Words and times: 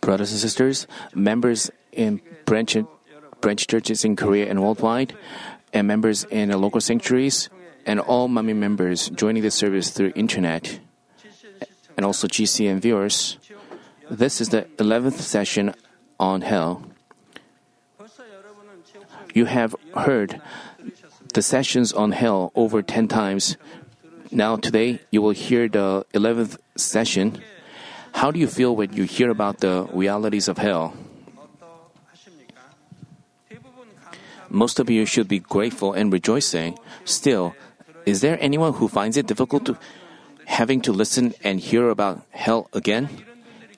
Brothers 0.00 0.32
and 0.32 0.40
sisters, 0.40 0.86
members 1.14 1.70
in 1.92 2.20
branch, 2.44 2.76
branch 3.40 3.66
churches 3.66 4.04
in 4.04 4.16
Korea 4.16 4.48
and 4.48 4.62
worldwide, 4.62 5.14
and 5.72 5.86
members 5.86 6.24
in 6.24 6.50
local 6.50 6.80
sanctuaries, 6.80 7.48
and 7.86 8.00
all 8.00 8.28
Manmin 8.28 8.56
members 8.56 9.08
joining 9.10 9.42
the 9.42 9.50
service 9.50 9.90
through 9.90 10.12
internet, 10.14 10.80
and 11.96 12.04
also 12.04 12.26
GCN 12.26 12.80
viewers. 12.80 13.38
This 14.10 14.40
is 14.40 14.48
the 14.48 14.62
11th 14.78 15.20
session 15.20 15.74
on 16.18 16.42
hell. 16.42 16.82
You 19.34 19.44
have 19.44 19.76
heard 19.94 20.40
the 21.32 21.42
sessions 21.42 21.92
on 21.92 22.12
hell 22.12 22.50
over 22.54 22.82
10 22.82 23.06
times. 23.06 23.56
Now, 24.32 24.56
today, 24.56 25.00
you 25.10 25.22
will 25.22 25.30
hear 25.30 25.68
the 25.68 26.04
11th 26.14 26.58
session. 26.76 27.40
How 28.12 28.30
do 28.30 28.38
you 28.38 28.46
feel 28.46 28.74
when 28.76 28.92
you 28.92 29.04
hear 29.04 29.30
about 29.30 29.58
the 29.60 29.88
realities 29.92 30.48
of 30.48 30.58
hell? 30.58 30.94
Most 34.48 34.80
of 34.80 34.90
you 34.90 35.06
should 35.06 35.28
be 35.28 35.38
grateful 35.38 35.92
and 35.92 36.12
rejoicing. 36.12 36.78
Still, 37.04 37.54
is 38.04 38.20
there 38.20 38.36
anyone 38.40 38.74
who 38.74 38.88
finds 38.88 39.16
it 39.16 39.26
difficult 39.26 39.64
to 39.66 39.78
having 40.46 40.80
to 40.82 40.92
listen 40.92 41.34
and 41.44 41.60
hear 41.60 41.88
about 41.88 42.22
hell 42.30 42.68
again? 42.72 43.08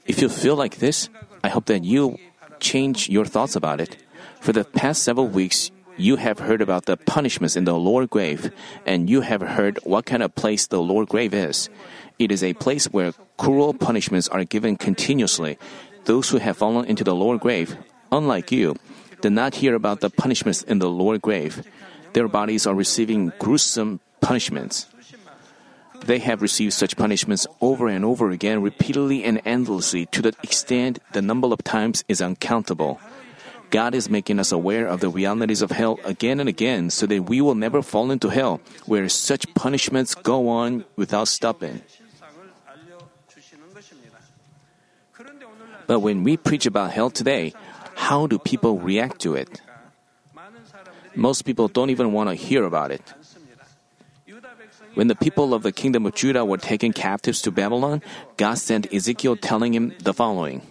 If 0.07 0.23
you 0.23 0.29
feel 0.29 0.57
like 0.57 0.79
this, 0.79 1.11
I 1.45 1.49
hope 1.49 1.67
that 1.67 1.85
you 1.85 2.17
change 2.59 3.09
your 3.09 3.27
thoughts 3.27 3.55
about 3.55 3.81
it. 3.81 3.99
For 4.41 4.53
the 4.53 4.65
past 4.65 5.03
several 5.03 5.29
weeks, 5.29 5.71
you 5.97 6.17
have 6.17 6.39
heard 6.39 6.63
about 6.63 6.87
the 6.87 6.97
punishments 6.97 7.55
in 7.55 7.65
the 7.65 7.75
lower 7.77 8.07
grave, 8.07 8.51
and 8.87 9.11
you 9.11 9.21
have 9.21 9.43
heard 9.43 9.79
what 9.85 10.07
kind 10.07 10.23
of 10.23 10.35
place 10.35 10.67
the 10.67 10.81
lower 10.81 11.05
grave 11.05 11.35
is. 11.35 11.69
It 12.19 12.31
is 12.31 12.43
a 12.43 12.55
place 12.55 12.87
where 12.87 13.13
cruel 13.37 13.75
punishments 13.75 14.29
are 14.29 14.45
given 14.45 14.77
continuously. 14.77 15.59
Those 16.05 16.31
who 16.31 16.39
have 16.39 16.59
fallen 16.59 16.87
into 16.87 17.05
the 17.05 17.15
lower 17.15 17.39
grave, 17.39 17.77
unlike 18.11 18.53
you, 18.53 18.77
did 19.21 19.33
not 19.33 19.55
hear 19.57 19.75
about 19.75 20.01
the 20.01 20.11
punishments 20.11 20.63
in 20.63 20.79
the 20.79 20.91
lower 20.91 21.19
grave. 21.19 21.63
Their 22.13 22.29
bodies 22.29 22.67
are 22.67 22.75
receiving 22.75 23.33
gruesome 23.39 24.01
punishments. 24.21 24.87
They 26.05 26.19
have 26.19 26.43
received 26.43 26.73
such 26.73 26.97
punishments 26.97 27.47
over 27.61 27.87
and 27.87 28.05
over 28.05 28.31
again, 28.31 28.61
repeatedly 28.61 29.23
and 29.23 29.41
endlessly, 29.45 30.07
to 30.07 30.23
the 30.23 30.35
extent 30.43 30.99
the 31.13 31.23
number 31.23 31.47
of 31.53 31.63
times 31.63 32.05
is 32.09 32.21
uncountable. 32.21 33.01
God 33.71 33.95
is 33.95 34.11
making 34.11 34.39
us 34.39 34.53
aware 34.53 34.87
of 34.87 35.01
the 35.01 35.09
realities 35.09 35.63
of 35.63 35.71
hell 35.71 35.99
again 36.05 36.41
and 36.41 36.49
again 36.49 36.91
so 36.91 37.07
that 37.07 37.23
we 37.31 37.41
will 37.41 37.55
never 37.55 37.81
fall 37.81 38.11
into 38.11 38.29
hell, 38.29 38.61
where 38.85 39.09
such 39.09 39.47
punishments 39.55 40.15
go 40.15 40.49
on 40.49 40.85
without 40.97 41.29
stopping. 41.29 41.81
But 45.87 46.01
when 46.01 46.25
we 46.25 46.37
preach 46.37 46.67
about 46.67 46.93
hell 46.93 47.11
today, 47.11 47.55
how 47.95 48.27
do 48.27 48.39
people 48.39 48.79
react 48.79 49.21
to 49.23 49.35
it? 49.35 49.61
Most 51.15 51.43
people 51.43 51.69
don't 51.69 51.91
even 51.91 52.13
want 52.13 52.31
to 52.31 52.35
hear 52.35 52.65
about 52.65 52.91
it. 52.91 53.03
When 54.95 55.09
the 55.09 55.17
people 55.17 55.55
of 55.55 55.63
the 55.63 55.73
kingdom 55.73 56.05
of 56.07 56.15
Judah 56.15 56.45
were 56.45 56.59
taken 56.59 56.93
captives 56.93 57.41
to 57.43 57.51
Babylon, 57.51 58.03
God 58.37 58.59
sent 58.59 58.93
Ezekiel 58.93 59.37
telling 59.37 59.73
him 59.75 59.95
the 60.03 60.13
following 60.13 60.63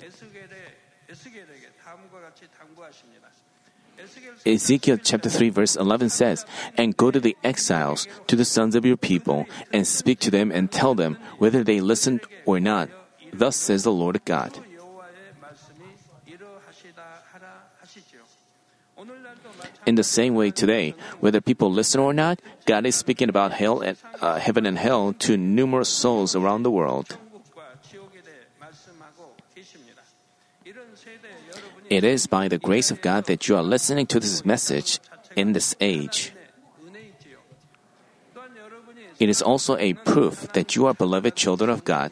Ezekiel 4.46 4.98
chapter 4.98 5.30
3 5.30 5.50
verse 5.50 5.76
11 5.76 6.10
says, 6.10 6.46
And 6.76 6.98
go 6.98 7.12
to 7.12 7.20
the 7.20 7.38
exiles, 7.44 8.08
to 8.26 8.36
the 8.36 8.46
sons 8.46 8.76
of 8.76 8.86
your 8.86 8.98
people, 8.98 9.46
and 9.72 9.86
speak 9.86 10.20
to 10.22 10.32
them 10.32 10.52
and 10.52 10.72
tell 10.72 10.96
them 10.96 11.18
whether 11.38 11.64
they 11.64 11.80
listen 11.80 12.22
or 12.46 12.60
not. 12.60 12.90
Thus 13.32 13.56
says 13.56 13.84
the 13.84 13.92
Lord 13.92 14.24
God. 14.26 14.58
In 19.86 19.96
the 19.96 20.04
same 20.04 20.36
way 20.36 20.52
today, 20.52 20.94
whether 21.20 21.42
people 21.42 21.72
listen 21.72 22.00
or 22.00 22.14
not, 22.14 22.40
God 22.66 22.86
is 22.86 22.96
speaking 22.96 23.30
about 23.30 23.52
hell 23.52 23.82
and 23.82 23.98
uh, 24.22 24.38
heaven 24.38 24.66
and 24.66 24.78
hell 24.78 25.14
to 25.26 25.38
numerous 25.38 25.90
souls 25.90 26.36
around 26.36 26.64
the 26.64 26.72
world. 26.72 27.18
It 31.90 32.04
is 32.04 32.28
by 32.28 32.48
the 32.48 32.58
grace 32.58 32.92
of 32.92 33.02
God 33.02 33.26
that 33.26 33.50
you 33.50 33.56
are 33.58 33.64
listening 33.64 34.06
to 34.08 34.20
this 34.20 34.46
message 34.46 35.00
in 35.36 35.54
this 35.54 35.76
age. 35.82 36.32
It 39.20 39.30
is 39.30 39.42
also 39.42 39.78
a 39.78 39.94
proof 39.94 40.54
that 40.54 40.76
you 40.76 40.86
are 40.86 40.94
beloved 40.94 41.36
children 41.36 41.70
of 41.70 41.84
God. 41.84 42.12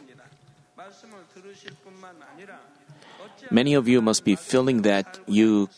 Many 3.49 3.73
of 3.73 3.87
you 3.87 4.01
must 4.01 4.25
be 4.25 4.35
feeling 4.35 4.83
that 4.83 5.17
you 5.25 5.69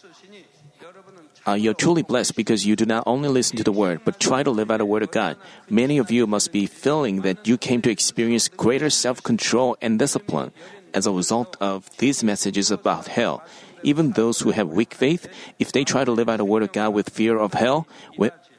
uh, 1.48 1.54
you're 1.54 1.74
truly 1.74 2.04
blessed 2.04 2.36
because 2.36 2.66
you 2.66 2.76
do 2.76 2.86
not 2.86 3.04
only 3.06 3.30
listen 3.30 3.58
to 3.58 3.64
the 3.64 3.72
word, 3.72 4.02
but 4.06 4.20
try 4.20 4.44
to 4.44 4.52
live 4.52 4.70
out 4.70 4.78
the 4.78 4.86
word 4.86 5.04
of 5.04 5.12
God. 5.12 5.38
Many 5.70 5.98
of 5.98 6.12
you 6.12 6.28
must 6.28 6.52
be 6.52 6.68
feeling 6.68 7.22
that 7.22 7.48
you 7.48 7.58
came 7.58 7.82
to 7.82 7.90
experience 7.90 8.48
greater 8.48 8.90
self 8.90 9.24
control 9.24 9.78
and 9.82 9.98
discipline 9.98 10.52
as 10.94 11.08
a 11.08 11.12
result 11.12 11.58
of 11.60 11.90
these 11.98 12.24
messages 12.24 12.70
about 12.70 13.08
hell. 13.08 13.44
Even 13.84 14.12
those 14.12 14.42
who 14.42 14.52
have 14.52 14.70
weak 14.70 14.94
faith, 14.94 15.28
if 15.58 15.72
they 15.72 15.84
try 15.84 16.06
to 16.06 16.12
live 16.12 16.30
out 16.30 16.38
the 16.38 16.46
word 16.46 16.62
of 16.62 16.72
God 16.72 16.94
with 16.94 17.10
fear 17.10 17.40
of 17.40 17.54
hell, 17.54 17.88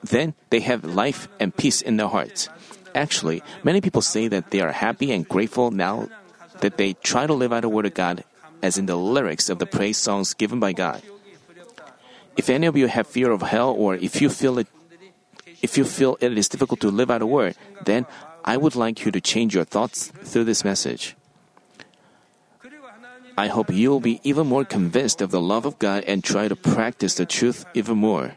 then 0.02 0.34
they 0.50 0.60
have 0.60 0.84
life 0.84 1.28
and 1.38 1.56
peace 1.56 1.80
in 1.80 1.96
their 1.96 2.08
hearts. 2.08 2.48
Actually, 2.94 3.42
many 3.62 3.80
people 3.80 4.02
say 4.02 4.26
that 4.26 4.50
they 4.50 4.60
are 4.60 4.72
happy 4.72 5.12
and 5.12 5.28
grateful 5.28 5.70
now 5.70 6.08
that 6.60 6.76
they 6.76 6.94
try 6.94 7.26
to 7.26 7.32
live 7.32 7.52
out 7.52 7.62
the 7.62 7.68
word 7.68 7.86
of 7.86 7.94
God 7.94 8.24
as 8.62 8.78
in 8.78 8.86
the 8.86 8.96
lyrics 8.96 9.48
of 9.48 9.58
the 9.58 9.66
praise 9.66 9.98
songs 9.98 10.34
given 10.34 10.58
by 10.58 10.72
God. 10.72 11.02
If 12.36 12.48
any 12.48 12.66
of 12.66 12.76
you 12.76 12.88
have 12.88 13.06
fear 13.06 13.30
of 13.30 13.42
hell 13.42 13.70
or 13.70 13.94
if 13.94 14.20
you 14.20 14.28
feel 14.28 14.58
it 14.58 14.68
if 15.62 15.78
you 15.78 15.84
feel 15.84 16.18
it 16.20 16.36
is 16.36 16.48
difficult 16.48 16.80
to 16.80 16.90
live 16.90 17.10
out 17.10 17.22
a 17.22 17.26
word, 17.26 17.54
then 17.84 18.04
I 18.44 18.56
would 18.56 18.74
like 18.74 19.04
you 19.04 19.12
to 19.12 19.20
change 19.20 19.54
your 19.54 19.64
thoughts 19.64 20.10
through 20.26 20.44
this 20.44 20.64
message. 20.64 21.14
I 23.38 23.46
hope 23.46 23.70
you 23.70 23.90
will 23.90 24.00
be 24.00 24.20
even 24.24 24.46
more 24.46 24.64
convinced 24.64 25.22
of 25.22 25.30
the 25.30 25.40
love 25.40 25.64
of 25.64 25.78
God 25.78 26.04
and 26.04 26.22
try 26.22 26.48
to 26.48 26.56
practice 26.56 27.14
the 27.14 27.24
truth 27.24 27.64
even 27.74 27.96
more. 27.96 28.36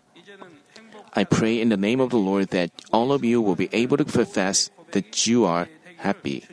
I 1.13 1.23
pray 1.23 1.59
in 1.59 1.69
the 1.69 1.77
name 1.77 1.99
of 1.99 2.11
the 2.11 2.21
Lord 2.21 2.49
that 2.49 2.71
all 2.93 3.11
of 3.11 3.23
you 3.23 3.41
will 3.41 3.55
be 3.55 3.69
able 3.73 3.97
to 3.97 4.05
profess 4.05 4.69
that 4.91 5.27
you 5.27 5.45
are 5.45 5.67
happy. 5.97 6.45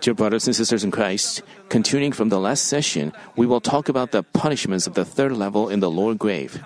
Dear 0.00 0.14
brothers 0.14 0.46
and 0.46 0.56
sisters 0.56 0.82
in 0.82 0.90
Christ, 0.90 1.42
continuing 1.68 2.12
from 2.12 2.30
the 2.30 2.40
last 2.40 2.64
session, 2.64 3.12
we 3.36 3.44
will 3.44 3.60
talk 3.60 3.90
about 3.90 4.12
the 4.12 4.22
punishments 4.22 4.86
of 4.86 4.94
the 4.94 5.04
third 5.04 5.32
level 5.32 5.68
in 5.68 5.80
the 5.80 5.90
lower 5.90 6.14
grave. 6.14 6.64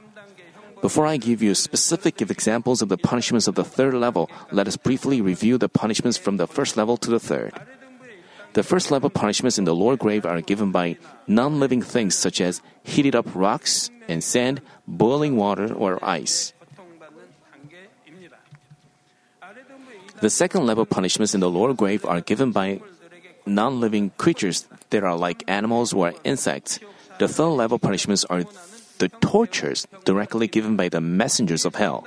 Before 0.80 1.04
I 1.04 1.16
give 1.16 1.42
you 1.42 1.54
specific 1.56 2.22
examples 2.22 2.80
of 2.80 2.88
the 2.88 2.96
punishments 2.96 3.48
of 3.48 3.56
the 3.56 3.64
third 3.64 3.94
level, 3.94 4.30
let 4.52 4.68
us 4.68 4.76
briefly 4.76 5.20
review 5.20 5.58
the 5.58 5.68
punishments 5.68 6.16
from 6.16 6.36
the 6.36 6.46
first 6.46 6.76
level 6.76 6.96
to 6.98 7.10
the 7.10 7.18
third. 7.18 7.52
The 8.52 8.62
first 8.62 8.92
level 8.92 9.10
punishments 9.10 9.58
in 9.58 9.64
the 9.64 9.74
lower 9.74 9.96
grave 9.96 10.24
are 10.24 10.40
given 10.40 10.70
by 10.70 10.96
non 11.26 11.58
living 11.58 11.82
things 11.82 12.14
such 12.14 12.40
as 12.40 12.62
heated 12.84 13.16
up 13.16 13.26
rocks 13.34 13.90
and 14.06 14.22
sand, 14.22 14.60
boiling 14.86 15.34
water, 15.34 15.74
or 15.74 15.98
ice. 16.04 16.52
The 20.20 20.30
second 20.30 20.66
level 20.66 20.86
punishments 20.86 21.34
in 21.34 21.40
the 21.40 21.50
lower 21.50 21.74
grave 21.74 22.04
are 22.04 22.20
given 22.20 22.52
by 22.52 22.80
non 23.46 23.80
living 23.80 24.10
creatures 24.16 24.66
that 24.90 25.04
are 25.04 25.16
like 25.16 25.44
animals 25.48 25.92
or 25.92 26.14
insects. 26.24 26.78
The 27.18 27.28
third 27.28 27.54
level 27.54 27.78
punishments 27.78 28.24
are 28.26 28.44
the 28.98 29.08
tortures 29.20 29.86
directly 30.04 30.46
given 30.46 30.76
by 30.76 30.88
the 30.88 31.00
messengers 31.00 31.64
of 31.64 31.74
hell. 31.74 32.06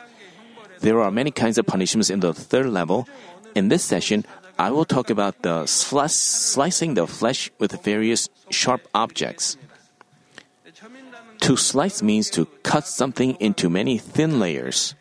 There 0.79 1.01
are 1.01 1.11
many 1.11 1.31
kinds 1.31 1.57
of 1.57 1.65
punishments 1.65 2.09
in 2.09 2.19
the 2.19 2.33
third 2.33 2.67
level. 2.67 3.07
In 3.55 3.69
this 3.69 3.83
session, 3.83 4.25
I 4.59 4.71
will 4.71 4.85
talk 4.85 5.09
about 5.09 5.41
the 5.41 5.65
slicing 5.65 6.93
the 6.95 7.07
flesh 7.07 7.51
with 7.59 7.83
various 7.83 8.29
sharp 8.49 8.87
objects. 8.93 9.57
To 11.41 11.55
slice 11.55 12.01
means 12.01 12.29
to 12.31 12.45
cut 12.63 12.85
something 12.85 13.35
into 13.39 13.69
many 13.69 13.97
thin 13.97 14.39
layers. 14.39 14.95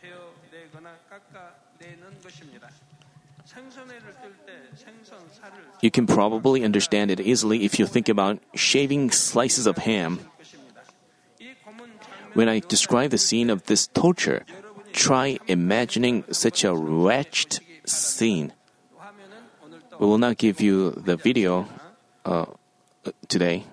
You 5.81 5.91
can 5.91 6.07
probably 6.07 6.63
understand 6.63 7.11
it 7.11 7.19
easily 7.19 7.63
if 7.63 7.79
you 7.79 7.85
think 7.85 8.09
about 8.09 8.39
shaving 8.55 9.11
slices 9.11 9.67
of 9.67 9.77
ham. 9.77 10.19
When 12.33 12.49
I 12.49 12.59
describe 12.59 13.11
the 13.11 13.17
scene 13.17 13.49
of 13.49 13.65
this 13.65 13.87
torture, 13.87 14.45
try 14.93 15.39
imagining 15.47 16.23
such 16.31 16.63
a 16.63 16.75
wretched 16.75 17.59
scene. 17.85 18.53
We 19.99 20.05
will 20.05 20.17
not 20.17 20.37
give 20.37 20.61
you 20.61 20.91
the 20.91 21.17
video 21.17 21.67
uh, 22.25 22.45
today. 23.27 23.65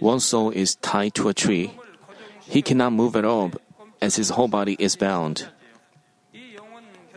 One 0.00 0.20
soul 0.20 0.50
is 0.50 0.76
tied 0.76 1.14
to 1.14 1.28
a 1.28 1.34
tree. 1.34 1.72
He 2.40 2.62
cannot 2.62 2.92
move 2.92 3.16
at 3.16 3.24
all 3.24 3.52
as 4.00 4.16
his 4.16 4.30
whole 4.30 4.48
body 4.48 4.76
is 4.78 4.96
bound. 4.96 5.48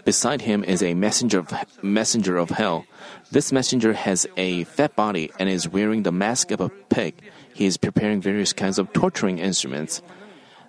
Beside 0.06 0.42
him 0.42 0.64
is 0.64 0.82
a 0.82 0.94
messenger 0.94 1.40
of, 1.40 1.84
messenger 1.84 2.38
of 2.38 2.50
hell. 2.50 2.86
This 3.32 3.52
messenger 3.52 3.94
has 3.94 4.28
a 4.38 4.64
fat 4.66 4.96
body 4.96 5.32
and 5.40 5.50
is 5.50 5.68
wearing 5.68 6.04
the 6.04 6.12
mask 6.12 6.52
of 6.52 6.62
a 6.62 6.70
pig. 6.70 7.16
He 7.54 7.66
is 7.66 7.78
preparing 7.78 8.22
various 8.22 8.54
kinds 8.54 8.80
of 8.80 8.94
torturing 8.94 9.40
instruments. 9.40 10.02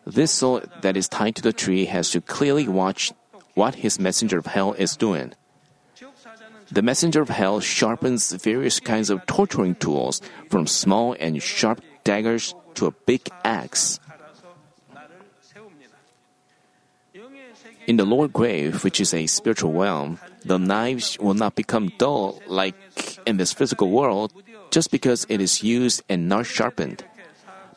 This 0.07 0.31
soul 0.31 0.63
that 0.83 0.97
is 0.97 1.09
tied 1.09 1.37
to 1.37 1.43
the 1.43 1.53
tree 1.53 1.85
has 1.87 2.11
to 2.11 2.21
clearly 2.21 2.69
watch 2.69 3.13
what 3.55 3.77
his 3.77 4.01
messenger 4.01 4.39
of 4.39 4.47
hell 4.47 4.73
is 4.75 4.97
doing. 4.97 5.33
The 6.73 6.83
messenger 6.83 7.21
of 7.21 7.29
hell 7.29 7.61
sharpens 7.61 8.33
various 8.33 8.79
kinds 8.79 9.11
of 9.11 9.27
torturing 9.27 9.75
tools, 9.75 10.23
from 10.49 10.67
small 10.67 11.17
and 11.19 11.43
sharp 11.43 11.81
daggers 12.05 12.55
to 12.75 12.87
a 12.87 12.93
big 13.07 13.29
axe. 13.45 13.99
In 17.91 17.97
the 17.97 18.05
lower 18.05 18.29
grave, 18.29 18.85
which 18.85 19.01
is 19.01 19.13
a 19.13 19.27
spiritual 19.27 19.73
realm, 19.73 20.21
the 20.45 20.61
knives 20.61 21.19
will 21.19 21.35
not 21.35 21.57
become 21.57 21.91
dull 21.99 22.41
like 22.47 22.79
in 23.27 23.37
this 23.37 23.53
physical 23.53 23.91
world 23.91 24.33
just 24.71 24.93
because 24.93 25.27
it 25.29 25.41
is 25.41 25.65
used 25.65 26.01
and 26.09 26.29
not 26.29 26.47
sharpened. 26.47 27.03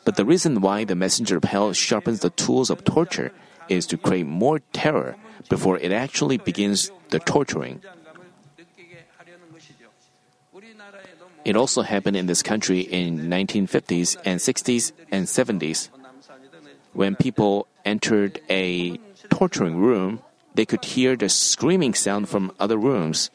But 0.04 0.14
the 0.14 0.24
reason 0.24 0.60
why 0.60 0.84
the 0.84 0.94
messenger 0.94 1.36
of 1.36 1.42
hell 1.42 1.72
sharpens 1.72 2.20
the 2.20 2.30
tools 2.30 2.70
of 2.70 2.84
torture 2.84 3.32
is 3.68 3.88
to 3.88 3.98
create 3.98 4.28
more 4.30 4.60
terror 4.72 5.16
before 5.48 5.78
it 5.82 5.90
actually 5.90 6.38
begins 6.38 6.92
the 7.10 7.18
torturing. 7.18 7.82
It 11.44 11.56
also 11.56 11.82
happened 11.82 12.14
in 12.16 12.26
this 12.26 12.40
country 12.40 12.86
in 12.86 13.26
1950s 13.26 14.14
and 14.24 14.38
60s 14.38 14.92
and 15.10 15.26
70s. 15.26 15.88
When 16.92 17.16
people 17.16 17.66
entered 17.84 18.38
a 18.48 18.96
torturing 19.34 19.76
room, 19.82 20.22
they 20.54 20.64
could 20.64 20.84
hear 20.94 21.18
the 21.18 21.28
screaming 21.28 21.92
sound 21.94 22.28
from 22.30 22.54
other 22.62 22.78
rooms. 22.78 23.34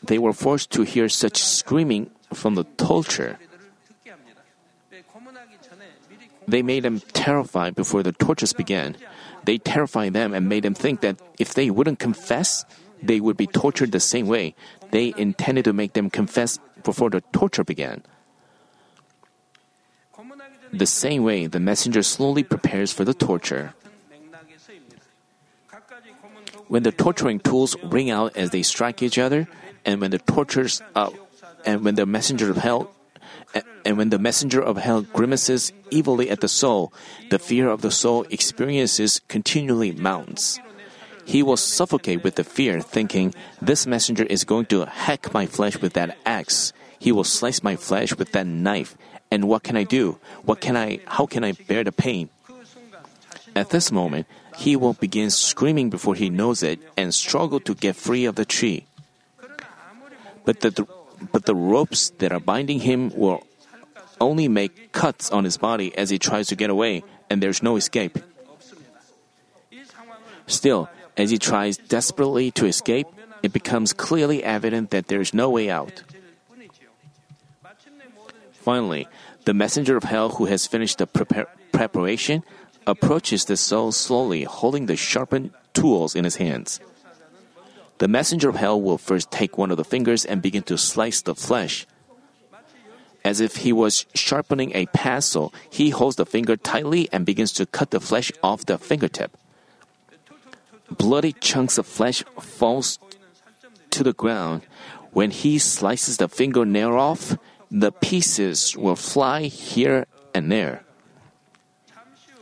They 0.00 0.16
were 0.16 0.32
forced 0.32 0.72
to 0.72 0.88
hear 0.88 1.12
such 1.12 1.36
screaming 1.36 2.08
from 2.32 2.56
the 2.56 2.64
torture. 2.80 3.36
They 6.48 6.64
made 6.64 6.88
them 6.88 7.04
terrified 7.12 7.76
before 7.76 8.02
the 8.02 8.16
tortures 8.16 8.56
began. 8.56 8.96
They 9.44 9.60
terrified 9.60 10.16
them 10.16 10.32
and 10.32 10.48
made 10.48 10.64
them 10.64 10.72
think 10.72 11.04
that 11.04 11.20
if 11.36 11.52
they 11.52 11.68
wouldn't 11.68 12.00
confess, 12.00 12.64
they 13.04 13.20
would 13.20 13.36
be 13.36 13.46
tortured 13.46 13.92
the 13.92 14.00
same 14.00 14.26
way. 14.26 14.56
They 14.96 15.12
intended 15.20 15.68
to 15.68 15.76
make 15.76 15.92
them 15.92 16.08
confess 16.08 16.56
before 16.82 17.10
the 17.12 17.20
torture 17.36 17.64
began. 17.64 18.00
The 20.72 20.86
same 20.86 21.22
way, 21.24 21.46
the 21.46 21.60
messenger 21.60 22.02
slowly 22.02 22.42
prepares 22.42 22.92
for 22.92 23.04
the 23.04 23.14
torture. 23.14 23.74
When 26.68 26.82
the 26.82 26.92
torturing 26.92 27.40
tools 27.40 27.76
ring 27.82 28.10
out 28.10 28.36
as 28.36 28.50
they 28.50 28.62
strike 28.62 29.02
each 29.02 29.18
other, 29.18 29.48
and 29.84 30.00
when 30.00 30.10
the 30.10 30.18
tortures, 30.18 30.82
uh, 30.94 31.10
and 31.64 31.84
when 31.84 31.94
the 31.94 32.04
messenger 32.04 32.50
of 32.50 32.58
hell, 32.58 32.90
and 33.84 33.96
when 33.96 34.10
the 34.10 34.18
messenger 34.18 34.60
of 34.60 34.76
hell 34.76 35.02
grimaces 35.02 35.72
evilly 35.90 36.28
at 36.28 36.40
the 36.40 36.48
soul, 36.48 36.92
the 37.30 37.38
fear 37.38 37.68
of 37.68 37.80
the 37.80 37.90
soul 37.90 38.26
experiences 38.30 39.20
continually 39.28 39.92
mounts. 39.92 40.60
He 41.24 41.42
will 41.42 41.56
suffocate 41.56 42.24
with 42.24 42.36
the 42.36 42.44
fear, 42.44 42.80
thinking, 42.80 43.34
This 43.60 43.86
messenger 43.86 44.24
is 44.24 44.44
going 44.44 44.66
to 44.66 44.86
hack 44.86 45.32
my 45.32 45.46
flesh 45.46 45.78
with 45.78 45.92
that 45.94 46.16
axe. 46.24 46.72
He 46.98 47.12
will 47.12 47.24
slice 47.24 47.62
my 47.62 47.76
flesh 47.76 48.16
with 48.16 48.32
that 48.32 48.46
knife. 48.46 48.96
And 49.30 49.48
what 49.48 49.62
can 49.62 49.76
I 49.76 49.84
do? 49.84 50.18
What 50.44 50.60
can 50.60 50.76
I, 50.76 51.00
how 51.06 51.26
can 51.26 51.44
I 51.44 51.52
bear 51.52 51.84
the 51.84 51.92
pain? 51.92 52.30
At 53.54 53.70
this 53.70 53.92
moment, 53.92 54.26
he 54.56 54.76
will 54.76 54.94
begin 54.94 55.30
screaming 55.30 55.90
before 55.90 56.14
he 56.14 56.30
knows 56.30 56.62
it 56.62 56.80
and 56.96 57.14
struggle 57.14 57.60
to 57.60 57.74
get 57.74 57.96
free 57.96 58.24
of 58.24 58.36
the 58.36 58.44
tree. 58.44 58.86
But 60.44 60.60
the, 60.60 60.86
but 61.32 61.46
the 61.46 61.54
ropes 61.54 62.10
that 62.18 62.32
are 62.32 62.40
binding 62.40 62.80
him 62.80 63.10
will 63.14 63.44
only 64.20 64.48
make 64.48 64.92
cuts 64.92 65.30
on 65.30 65.44
his 65.44 65.56
body 65.56 65.96
as 65.96 66.10
he 66.10 66.18
tries 66.18 66.48
to 66.48 66.56
get 66.56 66.70
away, 66.70 67.04
and 67.30 67.42
there's 67.42 67.62
no 67.62 67.76
escape. 67.76 68.18
Still, 70.46 70.88
as 71.16 71.30
he 71.30 71.38
tries 71.38 71.76
desperately 71.76 72.50
to 72.52 72.66
escape, 72.66 73.06
it 73.42 73.52
becomes 73.52 73.92
clearly 73.92 74.42
evident 74.42 74.90
that 74.90 75.08
there 75.08 75.20
is 75.20 75.34
no 75.34 75.50
way 75.50 75.70
out. 75.70 76.02
Finally, 78.68 79.08
the 79.46 79.54
messenger 79.54 79.96
of 79.96 80.04
hell 80.04 80.28
who 80.36 80.44
has 80.44 80.66
finished 80.66 80.98
the 80.98 81.06
prepar- 81.06 81.48
preparation 81.72 82.44
approaches 82.86 83.46
the 83.46 83.56
soul 83.56 83.92
slowly, 83.92 84.44
holding 84.44 84.84
the 84.84 84.94
sharpened 84.94 85.56
tools 85.72 86.14
in 86.14 86.28
his 86.28 86.36
hands. 86.36 86.78
The 87.96 88.12
messenger 88.12 88.50
of 88.50 88.56
hell 88.56 88.78
will 88.78 88.98
first 88.98 89.30
take 89.30 89.56
one 89.56 89.70
of 89.70 89.78
the 89.78 89.88
fingers 89.88 90.26
and 90.26 90.44
begin 90.44 90.64
to 90.64 90.76
slice 90.76 91.22
the 91.22 91.34
flesh. 91.34 91.86
As 93.24 93.40
if 93.40 93.64
he 93.64 93.72
was 93.72 94.04
sharpening 94.12 94.76
a 94.76 94.84
pencil, 94.92 95.48
he 95.72 95.88
holds 95.88 96.16
the 96.16 96.28
finger 96.28 96.58
tightly 96.58 97.08
and 97.10 97.24
begins 97.24 97.56
to 97.56 97.64
cut 97.64 97.88
the 97.88 98.04
flesh 98.04 98.30
off 98.42 98.66
the 98.66 98.76
fingertip. 98.76 99.32
Bloody 100.92 101.32
chunks 101.32 101.78
of 101.78 101.86
flesh 101.86 102.22
falls 102.38 102.98
to 103.96 104.04
the 104.04 104.12
ground. 104.12 104.60
When 105.16 105.30
he 105.30 105.56
slices 105.56 106.18
the 106.18 106.28
fingernail 106.28 106.92
off, 106.92 107.38
the 107.70 107.92
pieces 107.92 108.76
will 108.76 108.96
fly 108.96 109.42
here 109.42 110.06
and 110.34 110.50
there. 110.50 110.84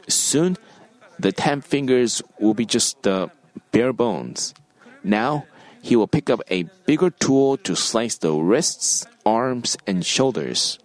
Soon, 0.08 0.56
the 1.18 1.32
ten 1.32 1.60
fingers 1.60 2.22
will 2.38 2.54
be 2.54 2.66
just 2.66 3.02
the 3.02 3.30
bare 3.72 3.92
bones. 3.92 4.54
Now, 5.02 5.46
he 5.82 5.96
will 5.96 6.06
pick 6.06 6.30
up 6.30 6.42
a 6.50 6.64
bigger 6.84 7.10
tool 7.10 7.56
to 7.58 7.76
slice 7.76 8.18
the 8.18 8.32
wrists, 8.32 9.06
arms, 9.24 9.76
and 9.86 10.04
shoulders. 10.04 10.78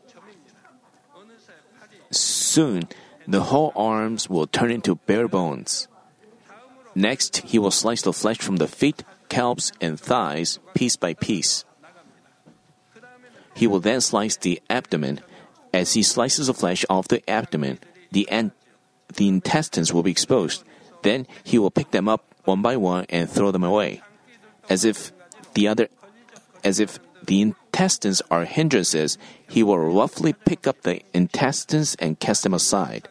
Soon, 2.11 2.87
the 3.27 3.43
whole 3.43 3.71
arms 3.75 4.29
will 4.29 4.47
turn 4.47 4.71
into 4.71 4.95
bare 4.95 5.27
bones. 5.27 5.87
Next, 6.93 7.37
he 7.37 7.57
will 7.57 7.71
slice 7.71 8.01
the 8.01 8.13
flesh 8.13 8.37
from 8.39 8.57
the 8.57 8.67
feet, 8.67 9.03
calves, 9.29 9.71
and 9.79 9.99
thighs 9.99 10.59
piece 10.75 10.97
by 10.97 11.13
piece. 11.13 11.63
He 13.53 13.67
will 13.67 13.79
then 13.79 14.01
slice 14.01 14.37
the 14.37 14.61
abdomen. 14.69 15.21
As 15.73 15.93
he 15.93 16.03
slices 16.03 16.47
the 16.47 16.53
flesh 16.53 16.83
off 16.89 17.07
the 17.07 17.27
abdomen, 17.29 17.79
the, 18.11 18.27
an- 18.29 18.51
the 19.15 19.27
intestines 19.27 19.93
will 19.93 20.03
be 20.03 20.11
exposed. 20.11 20.63
Then 21.01 21.27
he 21.43 21.57
will 21.57 21.71
pick 21.71 21.91
them 21.91 22.09
up 22.09 22.35
one 22.43 22.61
by 22.61 22.75
one 22.77 23.05
and 23.09 23.29
throw 23.29 23.51
them 23.51 23.63
away, 23.63 24.01
as 24.69 24.83
if 24.83 25.11
the 25.53 25.67
other, 25.67 25.87
as 26.63 26.79
if 26.79 26.99
the 27.25 27.41
intestines 27.41 28.21
are 28.29 28.45
hindrances. 28.45 29.17
He 29.47 29.63
will 29.63 29.79
roughly 29.79 30.33
pick 30.33 30.67
up 30.67 30.81
the 30.81 31.01
intestines 31.13 31.95
and 31.95 32.19
cast 32.19 32.43
them 32.43 32.53
aside, 32.53 33.07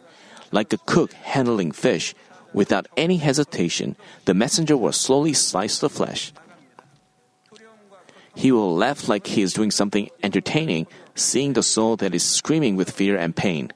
like 0.52 0.72
a 0.72 0.78
cook 0.78 1.12
handling 1.12 1.72
fish. 1.72 2.14
Without 2.52 2.88
any 2.96 3.18
hesitation, 3.18 3.94
the 4.24 4.34
messenger 4.34 4.76
will 4.76 4.92
slowly 4.92 5.32
slice 5.32 5.78
the 5.78 5.88
flesh. 5.88 6.32
He 8.34 8.52
will 8.52 8.74
laugh 8.74 9.08
like 9.08 9.26
he 9.26 9.42
is 9.42 9.52
doing 9.52 9.70
something 9.70 10.08
entertaining, 10.22 10.86
seeing 11.14 11.52
the 11.52 11.62
soul 11.62 11.96
that 11.96 12.14
is 12.14 12.24
screaming 12.24 12.76
with 12.76 12.90
fear 12.90 13.16
and 13.16 13.34
pain. 13.34 13.72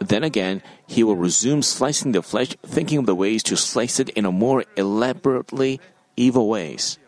Then 0.00 0.24
again, 0.24 0.62
he 0.86 1.04
will 1.04 1.16
resume 1.16 1.62
slicing 1.62 2.12
the 2.12 2.22
flesh, 2.22 2.56
thinking 2.64 2.98
of 2.98 3.06
the 3.06 3.14
ways 3.14 3.42
to 3.44 3.56
slice 3.56 4.00
it 4.00 4.08
in 4.10 4.24
a 4.24 4.32
more 4.32 4.64
elaborately 4.76 5.80
evil 6.16 6.48
ways. 6.48 6.98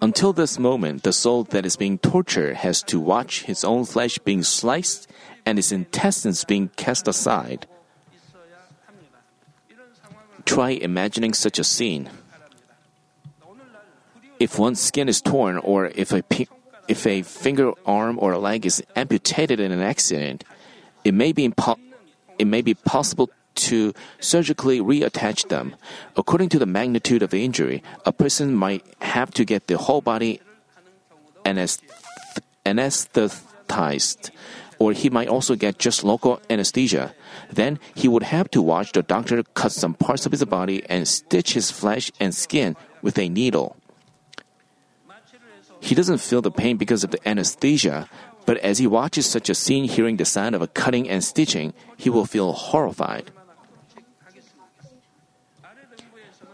Until 0.00 0.32
this 0.32 0.58
moment, 0.58 1.02
the 1.02 1.12
soul 1.12 1.44
that 1.44 1.66
is 1.66 1.76
being 1.76 1.98
tortured 1.98 2.56
has 2.56 2.82
to 2.84 3.00
watch 3.00 3.42
his 3.42 3.64
own 3.64 3.84
flesh 3.84 4.18
being 4.18 4.42
sliced 4.42 5.10
and 5.44 5.58
his 5.58 5.72
intestines 5.72 6.44
being 6.44 6.70
cast 6.76 7.08
aside. 7.08 7.66
Try 10.44 10.70
imagining 10.70 11.34
such 11.34 11.58
a 11.58 11.64
scene. 11.64 12.08
If 14.40 14.58
one's 14.58 14.80
skin 14.80 15.08
is 15.08 15.20
torn 15.20 15.58
or 15.58 15.86
if 15.94 16.12
a, 16.12 16.22
if 16.86 17.06
a 17.06 17.22
finger, 17.22 17.72
arm, 17.84 18.18
or 18.20 18.36
leg 18.38 18.66
is 18.66 18.82
amputated 18.94 19.60
in 19.60 19.72
an 19.72 19.80
accident, 19.80 20.44
it 21.04 21.14
may 21.14 21.32
be 21.32 21.48
impo- 21.48 21.78
it 22.38 22.46
may 22.46 22.62
be 22.62 22.74
possible 22.74 23.30
to 23.54 23.92
surgically 24.20 24.80
reattach 24.80 25.48
them. 25.48 25.74
According 26.16 26.48
to 26.50 26.58
the 26.58 26.66
magnitude 26.66 27.22
of 27.22 27.30
the 27.30 27.44
injury, 27.44 27.82
a 28.06 28.12
person 28.12 28.54
might 28.54 28.84
have 29.00 29.32
to 29.32 29.44
get 29.44 29.66
the 29.66 29.76
whole 29.76 30.00
body 30.00 30.40
anesthetized, 31.44 34.30
or 34.78 34.92
he 34.92 35.10
might 35.10 35.28
also 35.28 35.56
get 35.56 35.78
just 35.78 36.04
local 36.04 36.40
anesthesia. 36.48 37.12
Then 37.50 37.80
he 37.94 38.06
would 38.06 38.22
have 38.22 38.48
to 38.52 38.62
watch 38.62 38.92
the 38.92 39.02
doctor 39.02 39.42
cut 39.54 39.72
some 39.72 39.94
parts 39.94 40.24
of 40.24 40.32
his 40.32 40.44
body 40.44 40.84
and 40.88 41.08
stitch 41.08 41.54
his 41.54 41.72
flesh 41.72 42.12
and 42.20 42.32
skin 42.32 42.76
with 43.02 43.18
a 43.18 43.28
needle. 43.28 43.76
He 45.80 45.94
doesn't 45.94 46.18
feel 46.18 46.42
the 46.42 46.50
pain 46.50 46.76
because 46.76 47.04
of 47.04 47.10
the 47.10 47.28
anesthesia, 47.28 48.08
but 48.46 48.56
as 48.58 48.78
he 48.78 48.86
watches 48.86 49.26
such 49.26 49.50
a 49.50 49.54
scene, 49.54 49.84
hearing 49.84 50.16
the 50.16 50.24
sound 50.24 50.54
of 50.54 50.62
a 50.62 50.66
cutting 50.66 51.08
and 51.08 51.22
stitching, 51.22 51.74
he 51.96 52.08
will 52.08 52.24
feel 52.24 52.52
horrified. 52.52 53.30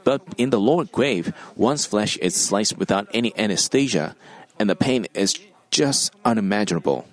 But 0.02 0.20
in 0.36 0.50
the 0.50 0.60
lower 0.60 0.84
grave, 0.84 1.32
one's 1.56 1.86
flesh 1.86 2.16
is 2.18 2.34
sliced 2.34 2.76
without 2.76 3.08
any 3.14 3.32
anesthesia, 3.38 4.16
and 4.58 4.68
the 4.68 4.76
pain 4.76 5.06
is 5.14 5.38
just 5.70 6.12
unimaginable. 6.24 7.06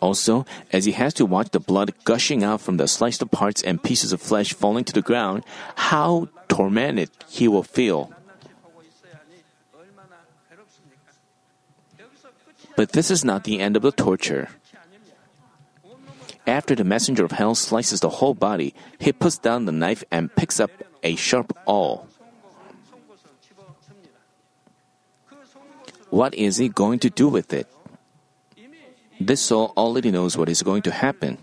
Also, 0.00 0.46
as 0.72 0.84
he 0.84 0.92
has 0.92 1.12
to 1.14 1.26
watch 1.26 1.50
the 1.50 1.58
blood 1.58 1.92
gushing 2.04 2.44
out 2.44 2.60
from 2.60 2.76
the 2.76 2.86
sliced 2.86 3.28
parts 3.32 3.62
and 3.62 3.82
pieces 3.82 4.12
of 4.12 4.20
flesh 4.22 4.52
falling 4.52 4.84
to 4.84 4.92
the 4.92 5.02
ground, 5.02 5.42
how 5.74 6.28
tormented 6.46 7.10
he 7.26 7.48
will 7.48 7.64
feel. 7.64 8.13
But 12.76 12.92
this 12.92 13.10
is 13.10 13.24
not 13.24 13.44
the 13.44 13.60
end 13.60 13.76
of 13.76 13.82
the 13.82 13.92
torture. 13.92 14.48
After 16.46 16.74
the 16.74 16.84
messenger 16.84 17.24
of 17.24 17.32
hell 17.32 17.54
slices 17.54 18.00
the 18.00 18.20
whole 18.20 18.34
body, 18.34 18.74
he 18.98 19.12
puts 19.12 19.38
down 19.38 19.64
the 19.64 19.72
knife 19.72 20.04
and 20.10 20.34
picks 20.34 20.60
up 20.60 20.70
a 21.02 21.16
sharp 21.16 21.56
awl. 21.64 22.06
What 26.10 26.34
is 26.34 26.58
he 26.58 26.68
going 26.68 26.98
to 27.00 27.10
do 27.10 27.28
with 27.28 27.52
it? 27.52 27.66
This 29.18 29.40
soul 29.40 29.72
already 29.76 30.10
knows 30.10 30.36
what 30.36 30.48
is 30.48 30.62
going 30.62 30.82
to 30.82 30.90
happen. 30.90 31.38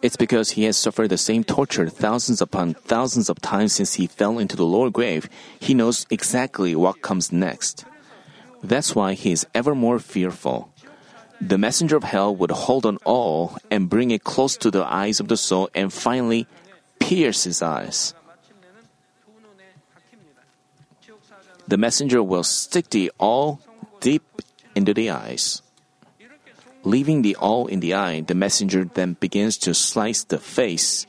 It's 0.00 0.16
because 0.16 0.56
he 0.56 0.64
has 0.64 0.78
suffered 0.78 1.10
the 1.10 1.18
same 1.18 1.44
torture 1.44 1.88
thousands 1.88 2.40
upon 2.40 2.72
thousands 2.72 3.28
of 3.28 3.40
times 3.42 3.74
since 3.74 3.94
he 3.94 4.06
fell 4.06 4.38
into 4.38 4.56
the 4.56 4.64
lower 4.64 4.88
grave. 4.88 5.28
He 5.58 5.74
knows 5.74 6.06
exactly 6.08 6.74
what 6.74 7.02
comes 7.02 7.30
next. 7.30 7.84
That's 8.62 8.94
why 8.94 9.14
he 9.14 9.32
is 9.32 9.46
ever 9.54 9.74
more 9.74 9.98
fearful. 9.98 10.70
The 11.40 11.56
messenger 11.56 11.96
of 11.96 12.04
hell 12.04 12.34
would 12.36 12.50
hold 12.50 12.84
on 12.84 12.98
awl 13.04 13.56
and 13.70 13.88
bring 13.88 14.10
it 14.10 14.24
close 14.24 14.56
to 14.58 14.70
the 14.70 14.84
eyes 14.84 15.20
of 15.20 15.28
the 15.28 15.36
soul 15.36 15.70
and 15.74 15.92
finally 15.92 16.46
pierce 16.98 17.44
his 17.44 17.62
eyes. 17.62 18.14
The 21.66 21.78
messenger 21.78 22.22
will 22.22 22.42
stick 22.42 22.90
the 22.90 23.12
awl 23.18 23.60
deep 24.00 24.24
into 24.74 24.92
the 24.92 25.10
eyes. 25.10 25.62
Leaving 26.82 27.22
the 27.22 27.36
awl 27.36 27.66
in 27.66 27.80
the 27.80 27.94
eye, 27.94 28.20
the 28.20 28.34
messenger 28.34 28.84
then 28.84 29.16
begins 29.20 29.56
to 29.58 29.72
slice 29.74 30.24
the 30.24 30.38
face. 30.38 31.06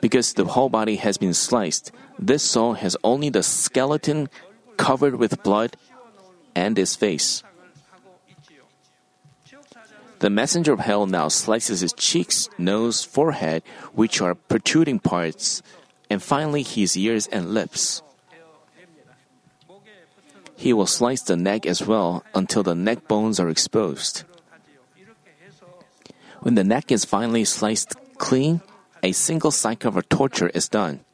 Because 0.00 0.34
the 0.34 0.44
whole 0.44 0.68
body 0.68 0.96
has 0.96 1.18
been 1.18 1.34
sliced, 1.34 1.90
this 2.18 2.42
soul 2.42 2.74
has 2.74 2.96
only 3.02 3.30
the 3.30 3.42
skeleton 3.42 4.28
covered 4.78 5.16
with 5.16 5.42
blood 5.42 5.76
and 6.54 6.78
his 6.78 6.96
face. 6.96 7.42
The 10.20 10.30
messenger 10.30 10.72
of 10.72 10.80
hell 10.80 11.06
now 11.06 11.28
slices 11.28 11.80
his 11.80 11.92
cheeks, 11.92 12.48
nose, 12.58 13.04
forehead, 13.04 13.62
which 13.92 14.20
are 14.20 14.34
protruding 14.34 14.98
parts, 14.98 15.62
and 16.10 16.22
finally 16.22 16.62
his 16.62 16.96
ears 16.96 17.28
and 17.28 17.54
lips. 17.54 18.02
He 20.56 20.72
will 20.72 20.90
slice 20.90 21.22
the 21.22 21.36
neck 21.36 21.66
as 21.66 21.86
well 21.86 22.24
until 22.34 22.64
the 22.64 22.74
neck 22.74 23.06
bones 23.06 23.38
are 23.38 23.48
exposed. 23.48 24.24
When 26.40 26.56
the 26.56 26.64
neck 26.64 26.90
is 26.90 27.04
finally 27.04 27.44
sliced 27.44 27.94
clean, 28.18 28.60
a 29.02 29.12
single 29.12 29.52
cycle 29.52 29.96
of 29.96 30.08
torture 30.08 30.50
is 30.50 30.68
done. 30.68 31.06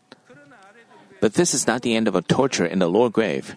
But 1.25 1.41
this 1.41 1.57
is 1.57 1.65
not 1.65 1.81
the 1.81 1.97
end 1.97 2.05
of 2.05 2.13
a 2.13 2.21
torture 2.21 2.69
in 2.69 2.85
the 2.85 2.91
lower 2.93 3.09
grave. 3.09 3.57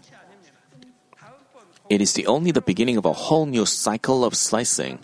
It 1.92 2.00
is 2.00 2.16
the 2.16 2.24
only 2.24 2.56
the 2.56 2.64
beginning 2.64 2.96
of 2.96 3.04
a 3.04 3.28
whole 3.28 3.44
new 3.44 3.68
cycle 3.68 4.24
of 4.24 4.40
slicing. 4.40 5.04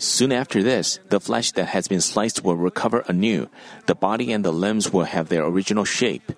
Soon 0.00 0.32
after 0.32 0.64
this, 0.64 1.04
the 1.12 1.20
flesh 1.20 1.52
that 1.52 1.76
has 1.76 1.84
been 1.84 2.00
sliced 2.00 2.40
will 2.40 2.56
recover 2.56 3.04
anew. 3.12 3.52
The 3.84 3.94
body 3.94 4.32
and 4.32 4.40
the 4.40 4.56
limbs 4.56 4.88
will 4.88 5.04
have 5.04 5.28
their 5.28 5.44
original 5.44 5.84
shape 5.84 6.32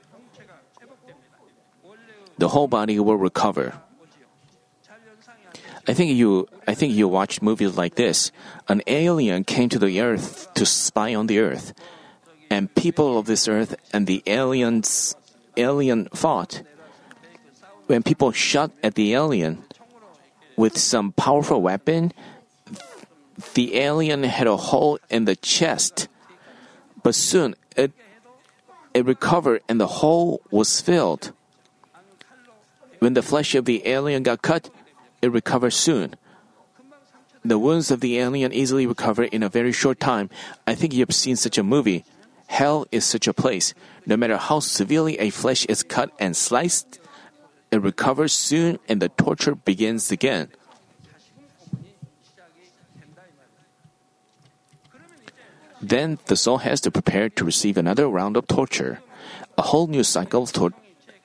the 2.41 2.49
whole 2.49 2.67
body 2.67 2.99
will 2.99 3.21
recover. 3.21 3.77
I 5.87 5.93
think 5.93 6.17
you 6.17 6.49
I 6.67 6.75
think 6.75 6.95
you 6.95 7.07
watched 7.07 7.43
movies 7.43 7.77
like 7.77 7.95
this. 7.95 8.33
An 8.69 8.83
alien 8.87 9.45
came 9.45 9.69
to 9.69 9.79
the 9.79 10.01
earth 10.01 10.49
to 10.55 10.65
spy 10.65 11.15
on 11.15 11.29
the 11.29 11.39
earth. 11.39 11.73
And 12.51 12.75
people 12.75 13.19
of 13.19 13.27
this 13.27 13.47
earth 13.47 13.77
and 13.93 14.07
the 14.09 14.23
aliens 14.27 15.15
alien 15.61 16.09
fought. 16.15 16.63
When 17.87 18.03
people 18.03 18.33
shot 18.33 18.71
at 18.83 18.95
the 18.95 19.15
alien 19.15 19.65
with 20.57 20.79
some 20.79 21.13
powerful 21.13 21.61
weapon, 21.61 22.13
the 23.55 23.77
alien 23.77 24.23
had 24.23 24.47
a 24.47 24.57
hole 24.57 24.99
in 25.09 25.25
the 25.25 25.37
chest. 25.37 26.09
But 27.03 27.15
soon 27.15 27.55
it 27.77 27.93
it 28.93 29.05
recovered 29.05 29.63
and 29.69 29.81
the 29.81 30.03
hole 30.03 30.43
was 30.51 30.81
filled. 30.81 31.33
When 32.99 33.15
the 33.15 33.23
flesh 33.23 33.55
of 33.55 33.65
the 33.65 33.87
alien 33.89 34.23
got 34.23 34.43
cut, 34.43 34.69
it 35.23 35.33
recovered 35.33 35.73
soon. 35.73 36.15
The 37.43 37.59
wounds 37.59 37.91
of 37.91 38.01
the 38.01 38.19
alien 38.19 38.53
easily 38.53 38.87
recover 38.87 39.25
in 39.25 39.43
a 39.43 39.49
very 39.49 39.73
short 39.73 39.99
time. 39.99 40.29
I 40.67 40.75
think 40.75 40.93
you 40.93 41.01
have 41.01 41.15
seen 41.15 41.37
such 41.37 41.57
a 41.57 41.63
movie. 41.63 42.05
Hell 42.51 42.85
is 42.91 43.07
such 43.07 43.31
a 43.31 43.33
place. 43.33 43.75
No 44.05 44.19
matter 44.19 44.37
how 44.37 44.59
severely 44.59 45.15
a 45.23 45.31
flesh 45.31 45.65
is 45.71 45.87
cut 45.87 46.11
and 46.19 46.37
sliced, 46.37 46.99
it 47.71 47.81
recovers 47.81 48.35
soon 48.35 48.83
and 48.91 49.01
the 49.01 49.09
torture 49.09 49.55
begins 49.55 50.11
again. 50.11 50.51
Then 55.81 56.19
the 56.27 56.35
soul 56.35 56.59
has 56.59 56.83
to 56.83 56.91
prepare 56.91 57.31
to 57.31 57.45
receive 57.47 57.79
another 57.79 58.11
round 58.11 58.37
of 58.37 58.51
torture. 58.51 58.99
A 59.57 59.63
whole 59.71 59.87
new 59.87 60.03
cycle 60.03 60.43
of 60.43 60.53
torture 60.53 60.77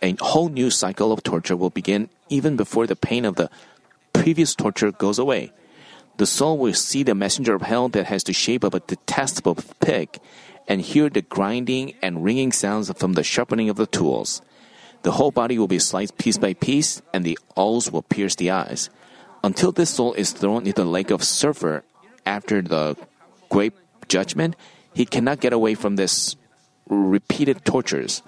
a 0.03 0.13
whole 0.21 0.49
new 0.49 0.69
cycle 0.69 1.11
of 1.11 1.23
torture 1.23 1.57
will 1.57 1.73
begin 1.73 2.09
even 2.29 2.55
before 2.55 2.85
the 2.85 2.95
pain 2.95 3.25
of 3.25 3.35
the 3.35 3.49
previous 4.13 4.53
torture 4.53 4.91
goes 4.91 5.17
away. 5.17 5.51
The 6.17 6.29
soul 6.29 6.59
will 6.59 6.77
see 6.77 7.01
the 7.01 7.15
messenger 7.15 7.55
of 7.55 7.63
hell 7.63 7.89
that 7.89 8.05
has 8.05 8.23
the 8.23 8.33
shape 8.33 8.63
of 8.63 8.75
a 8.75 8.85
detestable 8.85 9.57
pig 9.81 10.19
and 10.67 10.81
hear 10.81 11.09
the 11.09 11.21
grinding 11.21 11.93
and 12.01 12.23
ringing 12.23 12.51
sounds 12.51 12.91
from 12.97 13.13
the 13.13 13.23
sharpening 13.23 13.69
of 13.69 13.77
the 13.77 13.87
tools. 13.87 14.41
The 15.03 15.11
whole 15.11 15.31
body 15.31 15.59
will 15.59 15.67
be 15.67 15.79
sliced 15.79 16.17
piece 16.17 16.37
by 16.37 16.53
piece, 16.53 17.01
and 17.13 17.23
the 17.23 17.37
awls 17.55 17.91
will 17.91 18.01
pierce 18.01 18.35
the 18.35 18.51
eyes. 18.51 18.89
Until 19.43 19.71
this 19.71 19.91
soul 19.91 20.13
is 20.13 20.31
thrown 20.31 20.65
into 20.65 20.81
the 20.81 20.89
lake 20.89 21.11
of 21.11 21.23
sulfur 21.23 21.83
after 22.25 22.61
the 22.61 22.97
great 23.49 23.73
judgment, 24.07 24.55
he 24.93 25.05
cannot 25.05 25.39
get 25.39 25.53
away 25.53 25.75
from 25.75 25.95
this 25.95 26.35
repeated 26.89 27.63
tortures. 27.65 28.23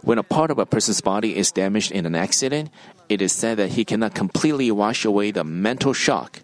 When 0.00 0.18
a 0.18 0.22
part 0.22 0.50
of 0.50 0.58
a 0.58 0.66
person's 0.66 1.00
body 1.00 1.36
is 1.36 1.52
damaged 1.52 1.92
in 1.92 2.06
an 2.06 2.14
accident, 2.14 2.70
it 3.08 3.20
is 3.20 3.32
said 3.32 3.58
that 3.58 3.70
he 3.70 3.84
cannot 3.84 4.14
completely 4.14 4.70
wash 4.70 5.04
away 5.04 5.30
the 5.30 5.44
mental 5.44 5.92
shock. 5.92 6.40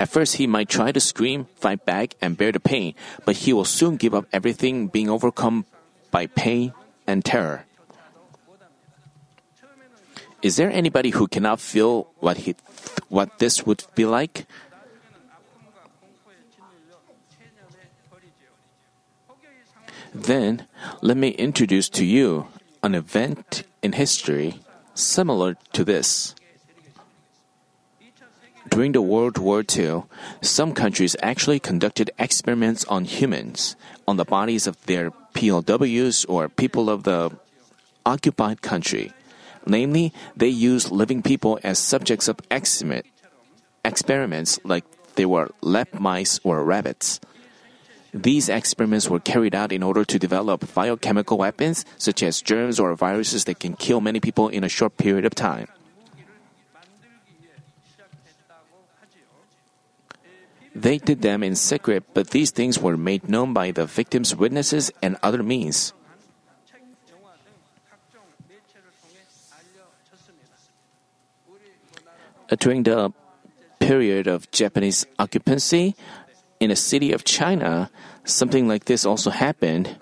At 0.00 0.08
first, 0.08 0.36
he 0.36 0.46
might 0.46 0.70
try 0.70 0.92
to 0.92 0.98
scream, 0.98 1.44
fight 1.60 1.84
back, 1.84 2.16
and 2.22 2.36
bear 2.36 2.52
the 2.52 2.58
pain, 2.58 2.94
but 3.26 3.44
he 3.44 3.52
will 3.52 3.68
soon 3.68 4.00
give 4.00 4.14
up 4.14 4.24
everything, 4.32 4.88
being 4.88 5.10
overcome 5.10 5.66
by 6.10 6.26
pain 6.26 6.72
and 7.06 7.22
terror. 7.22 7.66
Is 10.40 10.56
there 10.56 10.72
anybody 10.72 11.10
who 11.10 11.28
cannot 11.28 11.60
feel 11.60 12.08
what 12.18 12.48
he, 12.48 12.56
what 13.12 13.38
this 13.38 13.66
would 13.66 13.84
be 13.94 14.06
like? 14.06 14.46
Then, 20.14 20.64
let 21.02 21.18
me 21.18 21.28
introduce 21.36 21.90
to 21.90 22.06
you 22.06 22.48
an 22.82 22.94
event 22.94 23.64
in 23.82 23.92
history 23.92 24.60
similar 24.94 25.56
to 25.74 25.84
this. 25.84 26.34
During 28.70 28.92
the 28.92 29.02
World 29.02 29.36
War 29.36 29.64
II, 29.66 30.04
some 30.40 30.72
countries 30.72 31.16
actually 31.22 31.58
conducted 31.58 32.12
experiments 32.18 32.84
on 32.86 33.04
humans, 33.04 33.74
on 34.06 34.16
the 34.16 34.24
bodies 34.24 34.66
of 34.66 34.80
their 34.86 35.10
POWs 35.34 36.24
or 36.26 36.48
people 36.48 36.88
of 36.88 37.02
the 37.02 37.32
occupied 38.06 38.62
country. 38.62 39.12
Namely, 39.66 40.12
they 40.36 40.48
used 40.48 40.90
living 40.90 41.20
people 41.20 41.58
as 41.62 41.78
subjects 41.78 42.28
of 42.28 42.38
experiments 43.84 44.60
like 44.64 44.84
they 45.16 45.26
were 45.26 45.50
lab 45.60 45.92
mice 45.98 46.38
or 46.44 46.64
rabbits. 46.64 47.20
These 48.14 48.48
experiments 48.48 49.10
were 49.10 49.20
carried 49.20 49.54
out 49.54 49.72
in 49.72 49.82
order 49.82 50.04
to 50.04 50.18
develop 50.18 50.72
biochemical 50.74 51.38
weapons, 51.38 51.84
such 51.98 52.22
as 52.22 52.40
germs 52.40 52.80
or 52.80 52.94
viruses 52.94 53.44
that 53.44 53.60
can 53.60 53.74
kill 53.74 54.00
many 54.00 54.20
people 54.20 54.48
in 54.48 54.64
a 54.64 54.68
short 54.68 54.96
period 54.96 55.24
of 55.24 55.34
time. 55.34 55.68
They 60.74 60.98
did 60.98 61.22
them 61.22 61.42
in 61.42 61.56
secret, 61.56 62.04
but 62.14 62.30
these 62.30 62.50
things 62.50 62.78
were 62.78 62.96
made 62.96 63.28
known 63.28 63.52
by 63.52 63.72
the 63.72 63.86
victim's 63.86 64.36
witnesses 64.36 64.90
and 65.02 65.16
other 65.22 65.42
means. 65.42 65.92
During 72.58 72.82
the 72.82 73.12
period 73.78 74.26
of 74.26 74.50
Japanese 74.50 75.06
occupancy 75.18 75.94
in 76.58 76.70
a 76.70 76.76
city 76.76 77.12
of 77.12 77.24
China, 77.24 77.90
something 78.24 78.68
like 78.68 78.84
this 78.84 79.06
also 79.06 79.30
happened. 79.30 79.98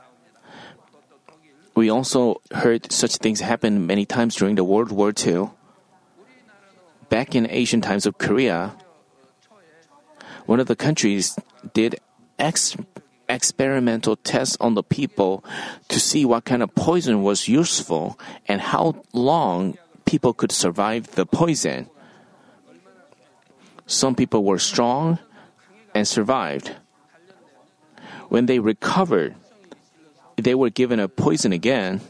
We 1.75 1.91
also 1.91 2.41
heard 2.53 2.91
such 2.91 3.17
things 3.17 3.41
happen 3.41 3.87
many 3.87 4.05
times 4.05 4.35
during 4.35 4.57
the 4.57 4.65
World 4.65 4.91
War 4.91 5.13
II. 5.17 5.51
Back 7.09 7.35
in 7.35 7.47
ancient 7.49 7.85
times 7.85 8.05
of 8.05 8.19
Korea, 8.19 8.75
one 10.49 10.61
of 10.61 10.67
the 10.67 10.75
countries 10.75 11.37
did 11.75 12.01
ex- 12.39 12.75
experimental 13.29 14.17
tests 14.17 14.57
on 14.65 14.73
the 14.73 14.83
people 14.83 15.45
to 15.89 16.01
see 16.01 16.25
what 16.25 16.47
kind 16.49 16.63
of 16.63 16.75
poison 16.75 17.23
was 17.23 17.49
useful 17.49 18.19
and 18.49 18.73
how 18.73 19.05
long 19.13 19.77
people 20.07 20.33
could 20.33 20.51
survive 20.51 21.05
the 21.21 21.27
poison. 21.27 21.91
Some 23.85 24.15
people 24.15 24.43
were 24.43 24.59
strong 24.59 25.19
and 25.95 26.09
survived. 26.09 26.73
When 28.31 28.47
they 28.47 28.59
recovered, 28.59 29.37
they 30.37 30.55
were 30.55 30.71
given 30.71 30.99
a 30.99 31.09
poison 31.09 31.53
again. 31.53 32.01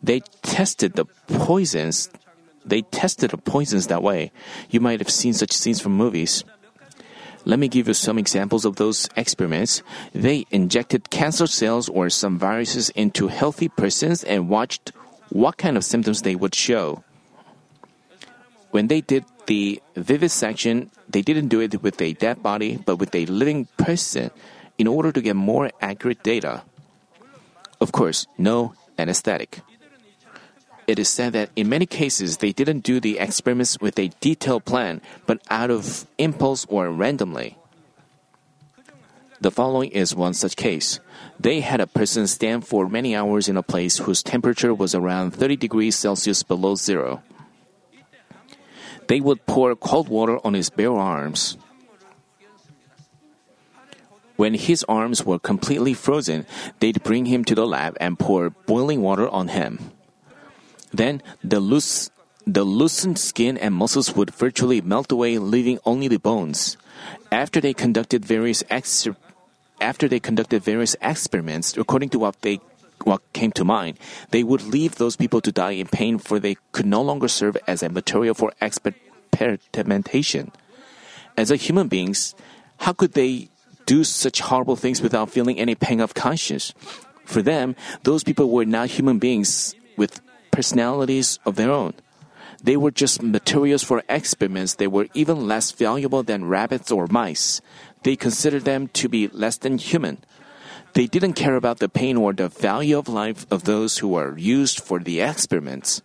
They 0.00 0.20
tested 0.46 0.94
the 0.94 1.06
poisons. 1.26 2.08
They 2.64 2.82
tested 2.82 3.30
the 3.30 3.38
poisons 3.38 3.86
that 3.86 4.02
way. 4.02 4.32
You 4.70 4.80
might 4.80 5.00
have 5.00 5.10
seen 5.10 5.32
such 5.32 5.52
scenes 5.52 5.80
from 5.80 5.92
movies. 5.92 6.44
Let 7.44 7.58
me 7.58 7.68
give 7.68 7.88
you 7.88 7.94
some 7.94 8.18
examples 8.18 8.64
of 8.64 8.76
those 8.76 9.08
experiments. 9.16 9.82
They 10.12 10.44
injected 10.50 11.08
cancer 11.08 11.46
cells 11.46 11.88
or 11.88 12.10
some 12.10 12.38
viruses 12.38 12.90
into 12.90 13.28
healthy 13.28 13.68
persons 13.68 14.22
and 14.24 14.48
watched 14.48 14.92
what 15.30 15.56
kind 15.56 15.76
of 15.76 15.84
symptoms 15.84 16.22
they 16.22 16.36
would 16.36 16.54
show. 16.54 17.02
When 18.70 18.88
they 18.88 19.00
did 19.00 19.24
the 19.46 19.82
vivisection, 19.96 20.90
they 21.08 21.22
didn't 21.22 21.48
do 21.48 21.60
it 21.60 21.82
with 21.82 22.00
a 22.00 22.12
dead 22.12 22.42
body, 22.42 22.76
but 22.76 22.96
with 22.96 23.14
a 23.14 23.26
living 23.26 23.66
person 23.78 24.30
in 24.78 24.86
order 24.86 25.10
to 25.10 25.20
get 25.20 25.34
more 25.34 25.70
accurate 25.80 26.22
data. 26.22 26.62
Of 27.80 27.92
course, 27.92 28.26
no 28.36 28.74
anesthetic. 28.98 29.60
It 30.90 30.98
is 30.98 31.08
said 31.08 31.34
that 31.34 31.50
in 31.54 31.68
many 31.68 31.86
cases 31.86 32.38
they 32.38 32.50
didn't 32.50 32.82
do 32.82 32.98
the 32.98 33.20
experiments 33.20 33.78
with 33.78 33.96
a 33.96 34.10
detailed 34.18 34.64
plan, 34.64 35.00
but 35.24 35.38
out 35.48 35.70
of 35.70 36.04
impulse 36.18 36.66
or 36.68 36.90
randomly. 36.90 37.56
The 39.40 39.52
following 39.52 39.92
is 39.92 40.16
one 40.16 40.34
such 40.34 40.56
case. 40.56 40.98
They 41.38 41.60
had 41.60 41.80
a 41.80 41.86
person 41.86 42.26
stand 42.26 42.66
for 42.66 42.88
many 42.88 43.14
hours 43.14 43.48
in 43.48 43.56
a 43.56 43.62
place 43.62 43.98
whose 43.98 44.24
temperature 44.24 44.74
was 44.74 44.92
around 44.92 45.30
30 45.30 45.54
degrees 45.54 45.94
Celsius 45.94 46.42
below 46.42 46.74
zero. 46.74 47.22
They 49.06 49.20
would 49.20 49.46
pour 49.46 49.76
cold 49.76 50.08
water 50.08 50.44
on 50.44 50.54
his 50.54 50.70
bare 50.70 50.90
arms. 50.90 51.56
When 54.34 54.54
his 54.54 54.82
arms 54.88 55.24
were 55.24 55.38
completely 55.38 55.94
frozen, 55.94 56.46
they'd 56.80 57.04
bring 57.04 57.26
him 57.26 57.44
to 57.44 57.54
the 57.54 57.64
lab 57.66 57.96
and 58.00 58.18
pour 58.18 58.50
boiling 58.50 59.02
water 59.02 59.28
on 59.28 59.54
him. 59.54 59.92
Then 60.92 61.22
the 61.42 61.60
loose 61.60 62.10
the 62.46 62.64
loosened 62.64 63.18
skin 63.18 63.58
and 63.58 63.74
muscles 63.74 64.16
would 64.16 64.30
virtually 64.30 64.80
melt 64.80 65.12
away, 65.12 65.38
leaving 65.38 65.78
only 65.84 66.08
the 66.08 66.18
bones. 66.18 66.76
After 67.30 67.60
they 67.60 67.74
conducted 67.74 68.24
various 68.24 68.64
ex- 68.70 69.06
after 69.80 70.08
they 70.08 70.20
conducted 70.20 70.62
various 70.62 70.96
experiments, 71.00 71.76
according 71.76 72.08
to 72.10 72.18
what 72.18 72.40
they 72.42 72.60
what 73.04 73.22
came 73.32 73.52
to 73.52 73.64
mind, 73.64 73.98
they 74.30 74.42
would 74.42 74.62
leave 74.62 74.96
those 74.96 75.16
people 75.16 75.40
to 75.40 75.52
die 75.52 75.72
in 75.72 75.86
pain, 75.86 76.18
for 76.18 76.38
they 76.38 76.56
could 76.72 76.84
no 76.84 77.00
longer 77.00 77.28
serve 77.28 77.56
as 77.66 77.82
a 77.82 77.88
material 77.88 78.34
for 78.34 78.52
experimentation. 78.60 80.52
As 81.36 81.50
a 81.50 81.56
human 81.56 81.88
beings, 81.88 82.34
how 82.78 82.92
could 82.92 83.12
they 83.12 83.48
do 83.86 84.04
such 84.04 84.40
horrible 84.40 84.76
things 84.76 85.00
without 85.00 85.30
feeling 85.30 85.58
any 85.58 85.74
pang 85.74 86.00
of 86.00 86.12
conscience? 86.12 86.74
For 87.24 87.40
them, 87.40 87.74
those 88.02 88.24
people 88.24 88.50
were 88.50 88.66
not 88.66 88.90
human 88.90 89.18
beings 89.18 89.74
with 89.96 90.20
personalities 90.50 91.38
of 91.44 91.56
their 91.56 91.70
own. 91.70 91.94
They 92.62 92.76
were 92.76 92.90
just 92.90 93.22
materials 93.22 93.82
for 93.82 94.02
experiments. 94.08 94.74
They 94.74 94.86
were 94.86 95.08
even 95.14 95.48
less 95.48 95.72
valuable 95.72 96.22
than 96.22 96.44
rabbits 96.44 96.90
or 96.90 97.06
mice. 97.08 97.60
They 98.02 98.16
considered 98.16 98.64
them 98.64 98.88
to 98.88 99.08
be 99.08 99.28
less 99.28 99.56
than 99.56 99.78
human. 99.78 100.18
They 100.92 101.06
didn't 101.06 101.34
care 101.34 101.56
about 101.56 101.78
the 101.78 101.88
pain 101.88 102.16
or 102.16 102.32
the 102.32 102.48
value 102.48 102.98
of 102.98 103.08
life 103.08 103.46
of 103.50 103.64
those 103.64 103.98
who 103.98 104.08
were 104.08 104.36
used 104.36 104.80
for 104.80 104.98
the 104.98 105.20
experiments. 105.20 106.02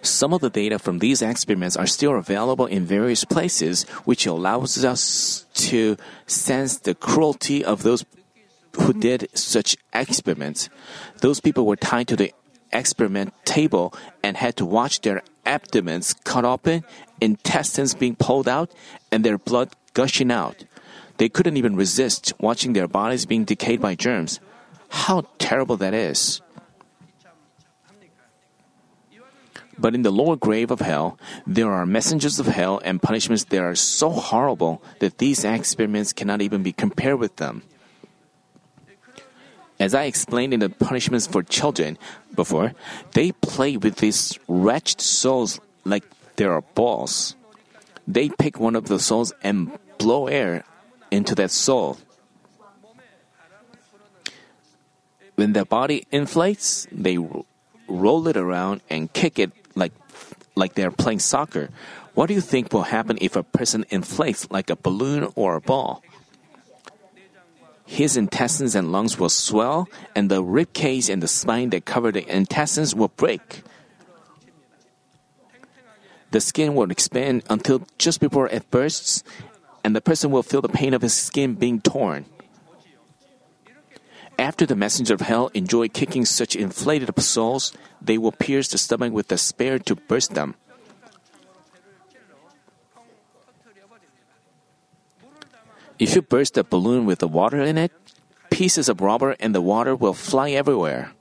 Some 0.00 0.32
of 0.32 0.40
the 0.40 0.50
data 0.50 0.78
from 0.78 1.00
these 1.00 1.22
experiments 1.22 1.76
are 1.76 1.86
still 1.86 2.16
available 2.16 2.66
in 2.66 2.86
various 2.86 3.24
places, 3.24 3.82
which 4.04 4.26
allows 4.26 4.84
us 4.84 5.44
to 5.54 5.96
sense 6.26 6.78
the 6.78 6.94
cruelty 6.94 7.64
of 7.64 7.82
those 7.82 8.04
who 8.76 8.92
did 8.92 9.28
such 9.34 9.76
experiments. 9.92 10.68
Those 11.20 11.40
people 11.40 11.66
were 11.66 11.76
tied 11.76 12.08
to 12.08 12.16
the 12.16 12.32
experiment 12.72 13.32
table 13.44 13.94
and 14.22 14.36
had 14.36 14.56
to 14.56 14.66
watch 14.66 15.00
their 15.00 15.22
abdomens 15.46 16.14
cut 16.24 16.44
open, 16.44 16.84
intestines 17.20 17.94
being 17.94 18.16
pulled 18.16 18.48
out, 18.48 18.70
and 19.10 19.24
their 19.24 19.38
blood 19.38 19.70
gushing 19.94 20.30
out. 20.30 20.64
They 21.16 21.28
couldn't 21.28 21.56
even 21.56 21.76
resist 21.76 22.32
watching 22.38 22.72
their 22.72 22.86
bodies 22.86 23.26
being 23.26 23.44
decayed 23.44 23.80
by 23.80 23.94
germs. 23.94 24.40
How 24.88 25.26
terrible 25.38 25.76
that 25.78 25.94
is. 25.94 26.40
But 29.78 29.94
in 29.94 30.02
the 30.02 30.10
lower 30.10 30.36
grave 30.36 30.70
of 30.70 30.80
hell, 30.80 31.18
there 31.46 31.70
are 31.70 31.86
messengers 31.86 32.40
of 32.40 32.46
hell 32.46 32.80
and 32.84 33.00
punishments 33.00 33.44
that 33.44 33.62
are 33.62 33.76
so 33.76 34.10
horrible 34.10 34.82
that 34.98 35.18
these 35.18 35.44
experiments 35.44 36.12
cannot 36.12 36.42
even 36.42 36.62
be 36.64 36.72
compared 36.72 37.20
with 37.20 37.36
them. 37.36 37.62
As 39.80 39.94
I 39.94 40.04
explained 40.04 40.52
in 40.52 40.60
the 40.60 40.70
punishments 40.70 41.26
for 41.26 41.42
children 41.42 41.98
before, 42.34 42.74
they 43.14 43.32
play 43.32 43.76
with 43.76 43.96
these 43.96 44.38
wretched 44.48 45.00
souls 45.00 45.60
like 45.84 46.04
they 46.36 46.44
are 46.44 46.62
balls. 46.74 47.36
They 48.06 48.28
pick 48.28 48.58
one 48.58 48.74
of 48.74 48.88
the 48.88 48.98
souls 48.98 49.32
and 49.42 49.70
blow 49.98 50.26
air 50.26 50.64
into 51.10 51.34
that 51.36 51.50
soul. 51.50 51.98
When 55.36 55.52
the 55.52 55.64
body 55.64 56.06
inflates, 56.10 56.88
they 56.90 57.18
roll 57.86 58.26
it 58.26 58.36
around 58.36 58.80
and 58.90 59.12
kick 59.12 59.38
it 59.38 59.52
like 59.76 59.92
like 60.56 60.74
they're 60.74 60.90
playing 60.90 61.20
soccer. 61.20 61.70
What 62.14 62.26
do 62.26 62.34
you 62.34 62.40
think 62.40 62.72
will 62.72 62.90
happen 62.90 63.18
if 63.20 63.36
a 63.36 63.44
person 63.44 63.86
inflates 63.90 64.50
like 64.50 64.70
a 64.70 64.76
balloon 64.76 65.30
or 65.36 65.54
a 65.54 65.60
ball? 65.60 66.02
His 67.88 68.18
intestines 68.18 68.74
and 68.74 68.92
lungs 68.92 69.18
will 69.18 69.30
swell, 69.30 69.88
and 70.14 70.30
the 70.30 70.44
rib 70.44 70.74
cage 70.74 71.08
and 71.08 71.22
the 71.22 71.26
spine 71.26 71.70
that 71.70 71.86
cover 71.86 72.12
the 72.12 72.22
intestines 72.28 72.94
will 72.94 73.08
break. 73.08 73.62
The 76.30 76.40
skin 76.42 76.74
will 76.74 76.90
expand 76.90 77.44
until 77.48 77.86
just 77.96 78.20
before 78.20 78.46
it 78.48 78.70
bursts, 78.70 79.24
and 79.82 79.96
the 79.96 80.02
person 80.02 80.30
will 80.30 80.42
feel 80.42 80.60
the 80.60 80.68
pain 80.68 80.92
of 80.92 81.00
his 81.00 81.14
skin 81.14 81.54
being 81.54 81.80
torn. 81.80 82.26
After 84.38 84.66
the 84.66 84.76
messenger 84.76 85.14
of 85.14 85.22
hell 85.22 85.50
enjoy 85.54 85.88
kicking 85.88 86.26
such 86.26 86.54
inflated 86.54 87.08
souls, 87.18 87.72
they 88.02 88.18
will 88.18 88.32
pierce 88.32 88.68
the 88.68 88.76
stomach 88.76 89.14
with 89.14 89.32
a 89.32 89.38
spear 89.38 89.78
to 89.78 89.96
burst 89.96 90.34
them. 90.34 90.56
If 95.98 96.14
you 96.14 96.22
burst 96.22 96.56
a 96.56 96.64
balloon 96.64 97.06
with 97.06 97.18
the 97.18 97.28
water 97.28 97.60
in 97.60 97.76
it, 97.76 97.92
pieces 98.50 98.88
of 98.88 99.00
rubber 99.00 99.36
and 99.40 99.54
the 99.54 99.60
water 99.60 99.94
will 99.96 100.14
fly 100.14 100.50
everywhere. 100.50 101.12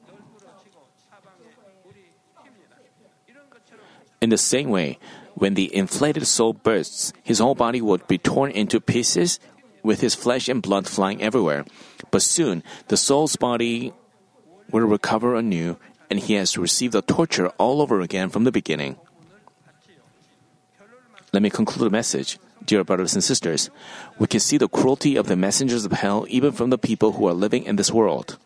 In 4.22 4.30
the 4.30 4.38
same 4.38 4.70
way, 4.70 4.98
when 5.36 5.54
the 5.54 5.74
inflated 5.76 6.26
soul 6.26 6.54
bursts, 6.54 7.14
his 7.22 7.38
whole 7.40 7.54
body 7.54 7.82
would 7.82 8.08
be 8.08 8.18
torn 8.18 8.50
into 8.52 8.82
pieces, 8.82 9.40
with 9.84 10.02
his 10.02 10.16
flesh 10.16 10.50
and 10.50 10.62
blood 10.62 10.88
flying 10.88 11.22
everywhere. 11.22 11.64
But 12.12 12.22
soon, 12.22 12.64
the 12.88 12.98
soul's 12.98 13.36
body 13.36 13.94
will 14.72 14.82
recover 14.82 15.36
anew, 15.36 15.78
and 16.10 16.20
he 16.20 16.34
has 16.34 16.58
received 16.58 16.94
the 16.94 17.02
torture 17.02 17.50
all 17.58 17.82
over 17.82 18.02
again 18.02 18.30
from 18.30 18.44
the 18.44 18.52
beginning. 18.52 18.98
Let 21.32 21.44
me 21.44 21.50
conclude 21.50 21.86
the 21.86 21.94
message. 21.94 22.40
Dear 22.66 22.84
brothers 22.84 23.14
and 23.14 23.24
sisters, 23.24 23.70
we 24.20 24.28
can 24.28 24.40
see 24.40 24.58
the 24.58 24.68
cruelty 24.68 25.16
of 25.16 25.28
the 25.28 25.36
messengers 25.36 25.86
of 25.86 25.92
hell 25.94 26.26
even 26.28 26.52
from 26.52 26.70
the 26.70 26.78
people 26.78 27.14
who 27.14 27.28
are 27.28 27.34
living 27.34 27.64
in 27.64 27.76
this 27.76 27.92
world. 27.92 28.38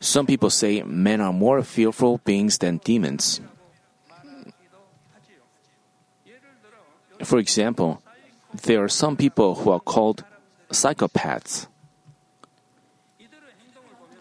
Some 0.00 0.26
people 0.26 0.48
say 0.48 0.82
men 0.82 1.20
are 1.20 1.32
more 1.32 1.62
fearful 1.62 2.18
beings 2.24 2.58
than 2.58 2.78
demons. 2.78 3.40
For 7.22 7.38
example, 7.38 8.02
there 8.64 8.82
are 8.82 8.88
some 8.88 9.16
people 9.16 9.56
who 9.56 9.70
are 9.70 9.80
called 9.80 10.24
psychopaths. 10.70 11.66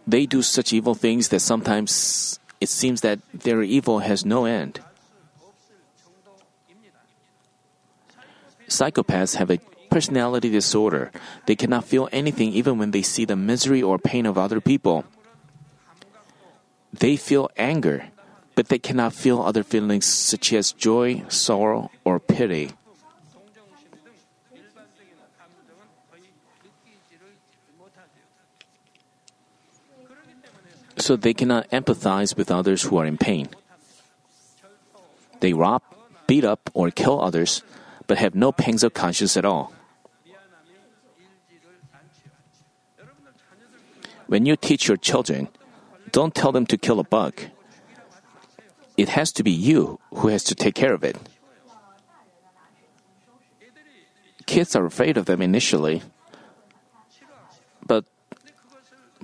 They 0.06 0.26
do 0.26 0.42
such 0.42 0.74
evil 0.74 0.96
things 0.96 1.30
that 1.30 1.40
sometimes 1.40 2.39
it 2.60 2.70
seems 2.70 3.02
that 3.02 3.20
their 3.34 3.64
evil 3.64 4.00
has 4.00 4.26
no 4.26 4.46
end. 4.46 4.82
Psychopaths 8.68 9.36
have 9.36 9.50
a 9.50 9.60
personality 9.90 10.50
disorder. 10.50 11.12
They 11.48 11.56
cannot 11.56 11.86
feel 11.86 12.08
anything 12.12 12.54
even 12.54 12.78
when 12.78 12.92
they 12.92 13.02
see 13.02 13.26
the 13.26 13.36
misery 13.36 13.82
or 13.82 13.98
pain 13.98 14.26
of 14.26 14.38
other 14.38 14.62
people. 14.62 15.06
They 16.94 17.18
feel 17.18 17.50
anger, 17.58 18.10
but 18.56 18.68
they 18.68 18.80
cannot 18.80 19.14
feel 19.14 19.42
other 19.42 19.64
feelings 19.64 20.06
such 20.06 20.54
as 20.54 20.72
joy, 20.72 21.24
sorrow, 21.30 21.90
or 22.04 22.20
pity. 22.20 22.72
So 31.00 31.16
they 31.16 31.34
cannot 31.34 31.70
empathize 31.72 32.36
with 32.36 32.52
others 32.52 32.84
who 32.84 32.98
are 32.98 33.06
in 33.06 33.18
pain. 33.18 33.48
They 35.40 35.54
rob, 35.54 35.82
beat 36.28 36.44
up, 36.44 36.70
or 36.74 36.92
kill 36.92 37.22
others, 37.22 37.64
but 38.06 38.18
have 38.18 38.36
no 38.36 38.52
pangs 38.52 38.84
of 38.84 38.94
conscience 38.94 39.38
at 39.38 39.46
all. 39.46 39.72
When 44.28 44.46
you 44.46 44.56
teach 44.56 44.88
your 44.88 44.98
children, 44.98 45.48
don't 46.12 46.36
tell 46.36 46.52
them 46.52 46.68
to 46.68 46.78
kill 46.78 47.00
a 47.00 47.04
bug. 47.04 47.42
It 48.98 49.10
has 49.10 49.32
to 49.34 49.44
be 49.44 49.52
you 49.52 50.00
who 50.14 50.28
has 50.28 50.44
to 50.46 50.56
take 50.56 50.76
care 50.76 50.94
of 50.94 51.04
it. 51.04 51.18
Kids 54.46 54.76
are 54.76 54.86
afraid 54.86 55.18
of 55.18 55.26
them 55.26 55.42
initially, 55.42 56.04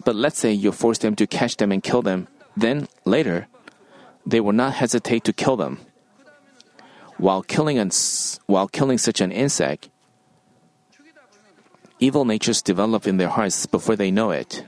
but 0.04 0.16
let's 0.16 0.40
say 0.40 0.52
you 0.52 0.72
force 0.72 1.00
them 1.00 1.16
to 1.16 1.28
catch 1.28 1.58
them 1.58 1.72
and 1.72 1.84
kill 1.84 2.02
them, 2.02 2.28
then 2.58 2.88
later 3.06 3.48
they 4.26 4.40
will 4.40 4.54
not 4.54 4.74
hesitate 4.74 5.24
to 5.24 5.34
kill 5.34 5.56
them. 5.56 5.80
While 7.18 7.44
killing 7.44 7.80
an, 7.80 7.92
while 8.46 8.68
killing 8.68 8.98
such 8.98 9.22
an 9.22 9.32
insect, 9.32 9.90
evil 12.00 12.26
natures 12.26 12.62
develop 12.62 13.08
in 13.08 13.18
their 13.18 13.30
hearts 13.30 13.66
before 13.66 13.96
they 13.96 14.12
know 14.12 14.32
it 14.32 14.66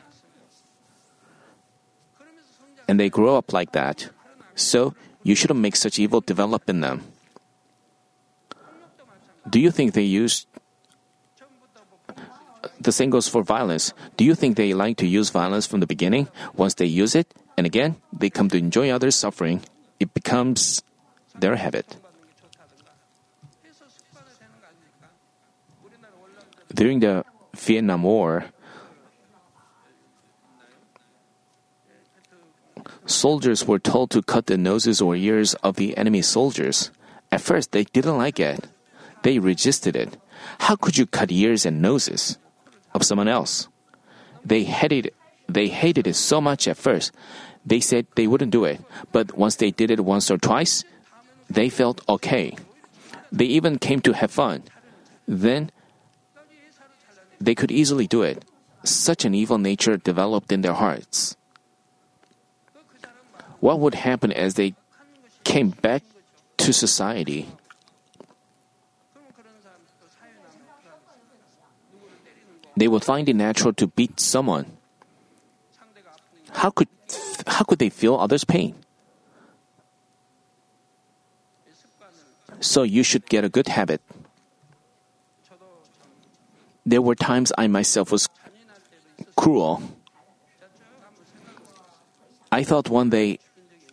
and 2.88 3.00
they 3.00 3.10
grow 3.10 3.36
up 3.36 3.52
like 3.52 3.74
that. 3.74 4.10
So, 4.56 4.96
you 5.24 5.36
shouldn't 5.36 5.60
make 5.60 5.76
such 5.76 6.00
evil 6.00 6.22
develop 6.22 6.70
in 6.70 6.80
them. 6.80 7.04
Do 9.48 9.60
you 9.60 9.72
think 9.72 9.94
they 9.94 10.08
use 10.08 10.48
the 12.80 12.92
same 12.92 13.10
goes 13.10 13.28
for 13.28 13.44
violence. 13.44 13.94
Do 14.18 14.24
you 14.24 14.36
think 14.36 14.56
they 14.56 14.74
like 14.74 14.98
to 14.98 15.08
use 15.08 15.30
violence 15.30 15.66
from 15.66 15.80
the 15.80 15.88
beginning? 15.88 16.28
Once 16.56 16.76
they 16.76 16.86
use 16.86 17.16
it, 17.16 17.34
and 17.58 17.66
again, 17.66 17.98
they 18.14 18.30
come 18.30 18.50
to 18.50 18.58
enjoy 18.58 18.90
others' 18.90 19.16
suffering, 19.16 19.62
it 20.00 20.14
becomes 20.14 20.84
their 21.38 21.56
habit. 21.56 21.98
During 26.74 27.00
the 27.00 27.26
Vietnam 27.56 28.04
War, 28.04 28.46
soldiers 33.06 33.66
were 33.66 33.80
told 33.80 34.12
to 34.12 34.22
cut 34.22 34.46
the 34.46 34.58
noses 34.58 35.02
or 35.02 35.16
ears 35.16 35.56
of 35.64 35.78
the 35.78 35.98
enemy 35.98 36.22
soldiers. 36.22 36.92
At 37.32 37.42
first, 37.42 37.72
they 37.72 37.86
didn't 37.86 38.18
like 38.18 38.40
it. 38.40 38.68
They 39.24 39.40
resisted 39.40 39.96
it. 39.96 40.18
How 40.60 40.76
could 40.76 40.98
you 40.98 41.08
cut 41.08 41.32
ears 41.32 41.66
and 41.66 41.82
noses 41.82 42.38
of 42.98 43.06
someone 43.06 43.30
else? 43.30 43.70
They 44.44 44.66
hated, 44.66 45.14
they 45.48 45.70
hated 45.70 46.08
it 46.08 46.18
so 46.18 46.42
much 46.42 46.68
at 46.68 46.76
first. 46.76 47.14
They 47.64 47.80
said 47.80 48.08
they 48.16 48.28
wouldn't 48.28 48.52
do 48.52 48.66
it, 48.66 48.82
but 49.14 49.38
once 49.38 49.56
they 49.56 49.72
did 49.72 49.92
it 49.92 50.04
once 50.04 50.28
or 50.28 50.38
twice, 50.38 50.84
they 51.48 51.70
felt 51.70 52.04
okay. 52.10 52.58
They 53.32 53.46
even 53.46 53.80
came 53.80 54.02
to 54.02 54.12
have 54.12 54.32
fun. 54.32 54.64
Then 55.28 55.72
they 57.40 57.56
could 57.56 57.72
easily 57.72 58.08
do 58.08 58.24
it. 58.24 58.44
Such 58.84 59.24
an 59.24 59.32
evil 59.34 59.58
nature 59.58 59.96
developed 59.96 60.52
in 60.52 60.62
their 60.62 60.76
hearts 60.76 61.38
what 63.60 63.80
would 63.80 63.96
happen 63.96 64.32
as 64.32 64.54
they 64.56 64.76
came 65.44 65.70
back 65.70 66.04
to 66.58 66.74
society? 66.74 67.48
They 72.78 72.88
would 72.88 73.04
find 73.04 73.28
it 73.28 73.36
natural 73.36 73.74
to 73.74 73.88
beat 73.88 74.20
someone. 74.20 74.78
How 76.54 76.70
could, 76.70 76.88
how 77.48 77.66
could 77.66 77.80
they 77.80 77.90
feel 77.90 78.16
others' 78.16 78.46
pain? 78.46 78.76
So 82.60 82.84
you 82.84 83.02
should 83.02 83.26
get 83.26 83.44
a 83.44 83.50
good 83.50 83.68
habit. 83.68 84.02
There 86.86 87.02
were 87.02 87.16
times 87.16 87.52
I 87.58 87.66
myself 87.66 88.12
was 88.12 88.30
cruel. 89.36 89.82
I 92.52 92.64
thought 92.64 92.90
one 92.90 93.10
day 93.10 93.40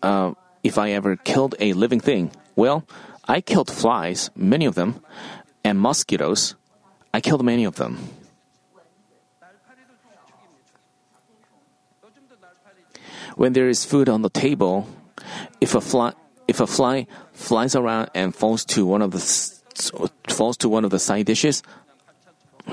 uh, 0.02 0.34
if 0.62 0.76
I 0.76 0.92
ever 0.92 1.16
killed 1.16 1.56
a 1.58 1.72
living 1.72 2.00
thing. 2.00 2.30
Well, 2.54 2.84
I 3.26 3.40
killed 3.40 3.70
flies, 3.70 4.30
many 4.36 4.66
of 4.66 4.74
them, 4.76 5.00
and 5.64 5.80
mosquitoes. 5.80 6.54
I 7.12 7.20
killed 7.20 7.44
many 7.44 7.64
of 7.64 7.76
them. 7.76 7.98
When 13.34 13.52
there 13.52 13.68
is 13.68 13.84
food 13.84 14.08
on 14.08 14.22
the 14.22 14.30
table, 14.30 14.86
if 15.60 15.74
a 15.74 15.80
fly 15.80 16.14
if 16.46 16.60
a 16.60 16.66
fly 16.66 17.06
flies 17.32 17.74
around 17.74 18.10
and 18.14 18.34
falls 18.34 18.64
to 18.76 18.86
one 18.86 19.02
of 19.02 19.10
the 19.10 19.20
falls 20.28 20.56
to 20.58 20.68
one 20.68 20.84
of 20.84 20.90
the 20.90 20.98
side 20.98 21.26
dishes, 21.26 21.62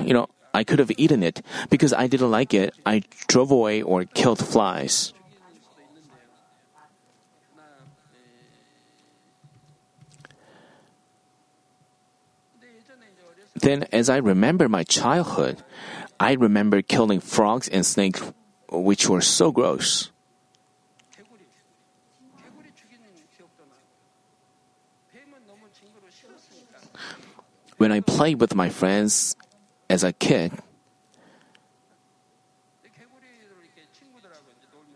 you 0.00 0.14
know, 0.14 0.28
I 0.54 0.62
could 0.62 0.78
have 0.78 0.92
eaten 0.96 1.22
it 1.22 1.42
because 1.70 1.92
I 1.92 2.06
didn't 2.06 2.30
like 2.30 2.54
it. 2.54 2.74
I 2.86 3.02
drove 3.26 3.50
away 3.50 3.82
or 3.82 4.04
killed 4.04 4.38
flies. 4.38 5.12
Then, 13.54 13.86
as 13.92 14.10
I 14.10 14.16
remember 14.16 14.68
my 14.68 14.82
childhood, 14.82 15.62
I 16.18 16.32
remember 16.32 16.82
killing 16.82 17.20
frogs 17.20 17.68
and 17.68 17.86
snakes, 17.86 18.22
which 18.70 19.08
were 19.08 19.20
so 19.20 19.52
gross. 19.52 20.11
When 27.82 27.90
I 27.90 27.98
played 27.98 28.38
with 28.38 28.54
my 28.54 28.68
friends 28.68 29.34
as 29.90 30.04
a 30.04 30.12
kid, 30.12 30.52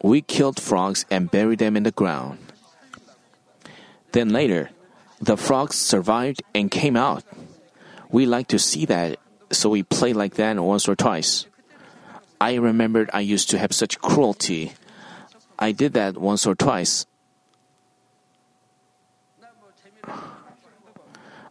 we 0.00 0.22
killed 0.22 0.62
frogs 0.62 1.04
and 1.10 1.28
buried 1.28 1.58
them 1.58 1.76
in 1.76 1.82
the 1.82 1.90
ground. 1.90 2.38
Then 4.12 4.28
later, 4.28 4.70
the 5.18 5.36
frogs 5.36 5.74
survived 5.74 6.44
and 6.54 6.70
came 6.70 6.94
out. 6.94 7.24
We 8.08 8.24
like 8.24 8.46
to 8.54 8.58
see 8.60 8.84
that, 8.86 9.18
so 9.50 9.68
we 9.68 9.82
play 9.82 10.12
like 10.12 10.34
that 10.34 10.54
once 10.54 10.86
or 10.86 10.94
twice. 10.94 11.46
I 12.40 12.54
remembered 12.54 13.10
I 13.12 13.18
used 13.18 13.50
to 13.50 13.58
have 13.58 13.74
such 13.74 13.98
cruelty. 13.98 14.74
I 15.58 15.72
did 15.72 15.94
that 15.94 16.18
once 16.18 16.46
or 16.46 16.54
twice. 16.54 17.04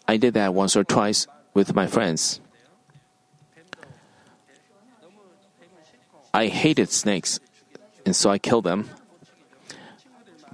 I 0.07 0.17
did 0.17 0.33
that 0.35 0.53
once 0.53 0.75
or 0.75 0.83
twice 0.83 1.27
with 1.53 1.73
my 1.73 1.87
friends. 1.87 2.39
I 6.33 6.47
hated 6.47 6.91
snakes, 6.91 7.39
and 8.05 8.15
so 8.15 8.29
I 8.29 8.37
killed 8.37 8.65
them. 8.65 8.89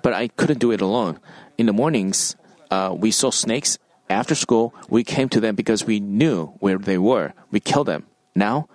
But 0.02 0.14
I 0.14 0.30
couldn't 0.30 0.60
do 0.60 0.72
it 0.72 0.82
alone. 0.82 1.20
In 1.58 1.66
the 1.66 1.74
mornings, 1.74 2.36
uh, 2.70 2.96
we 2.98 3.12
saw 3.12 3.32
snakes 3.32 3.78
after 4.12 4.36
school, 4.36 4.76
we 4.90 5.04
came 5.04 5.30
to 5.30 5.40
them 5.40 5.56
because 5.56 5.86
we 5.86 6.00
knew 6.00 6.48
where 6.60 6.78
they 6.78 6.98
were. 6.98 7.34
We 7.50 7.60
killed 7.60 7.88
them. 7.88 8.06
Now, 8.36 8.68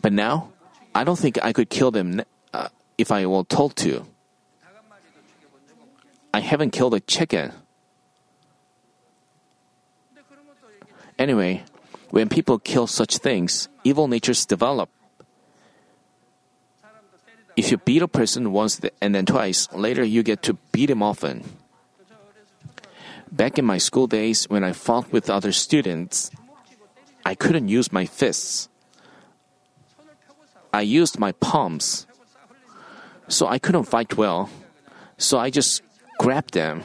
but 0.00 0.12
now, 0.12 0.52
I 0.94 1.04
don't 1.04 1.18
think 1.18 1.38
I 1.42 1.52
could 1.52 1.68
kill 1.68 1.90
them 1.90 2.22
uh, 2.52 2.68
if 2.96 3.10
I 3.10 3.26
were 3.26 3.44
told 3.44 3.76
to. 3.76 4.06
I 6.32 6.40
haven't 6.40 6.70
killed 6.70 6.94
a 6.94 7.00
chicken. 7.00 7.52
Anyway, 11.18 11.64
when 12.10 12.28
people 12.28 12.58
kill 12.58 12.86
such 12.86 13.18
things, 13.18 13.68
evil 13.84 14.08
natures 14.08 14.44
develop. 14.44 14.90
If 17.56 17.70
you 17.70 17.78
beat 17.78 18.02
a 18.02 18.08
person 18.08 18.52
once 18.52 18.80
and 19.00 19.14
then 19.14 19.26
twice, 19.26 19.70
later 19.72 20.04
you 20.04 20.22
get 20.22 20.42
to 20.44 20.54
beat 20.72 20.90
him 20.90 21.02
often. 21.02 21.44
Back 23.30 23.58
in 23.58 23.64
my 23.64 23.78
school 23.78 24.06
days, 24.06 24.44
when 24.48 24.64
I 24.64 24.72
fought 24.72 25.12
with 25.12 25.28
other 25.28 25.52
students, 25.52 26.30
I 27.24 27.34
couldn't 27.34 27.68
use 27.68 27.92
my 27.92 28.04
fists. 28.04 28.68
I 30.72 30.82
used 30.82 31.18
my 31.18 31.32
palms. 31.32 32.06
So 33.28 33.46
I 33.46 33.58
couldn't 33.58 33.84
fight 33.84 34.16
well. 34.16 34.50
So 35.16 35.38
I 35.38 35.50
just 35.50 35.82
grabbed 36.18 36.54
them. 36.54 36.84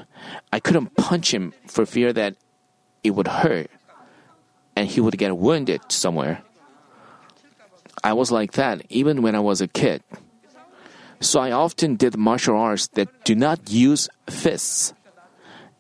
I 0.51 0.59
couldn't 0.59 0.95
punch 0.95 1.33
him 1.33 1.53
for 1.65 1.85
fear 1.85 2.13
that 2.13 2.35
it 3.03 3.11
would 3.11 3.27
hurt 3.27 3.71
and 4.77 4.87
he 4.87 5.01
would 5.01 5.17
get 5.17 5.35
wounded 5.35 5.81
somewhere. 5.89 6.43
I 8.03 8.13
was 8.13 8.29
like 8.29 8.51
that 8.61 8.85
even 8.89 9.23
when 9.23 9.33
I 9.33 9.39
was 9.39 9.59
a 9.59 9.67
kid. 9.67 10.03
So 11.19 11.39
I 11.39 11.49
often 11.49 11.95
did 11.95 12.15
martial 12.15 12.55
arts 12.55 12.85
that 12.93 13.09
do 13.25 13.33
not 13.33 13.71
use 13.71 14.07
fists. 14.29 14.93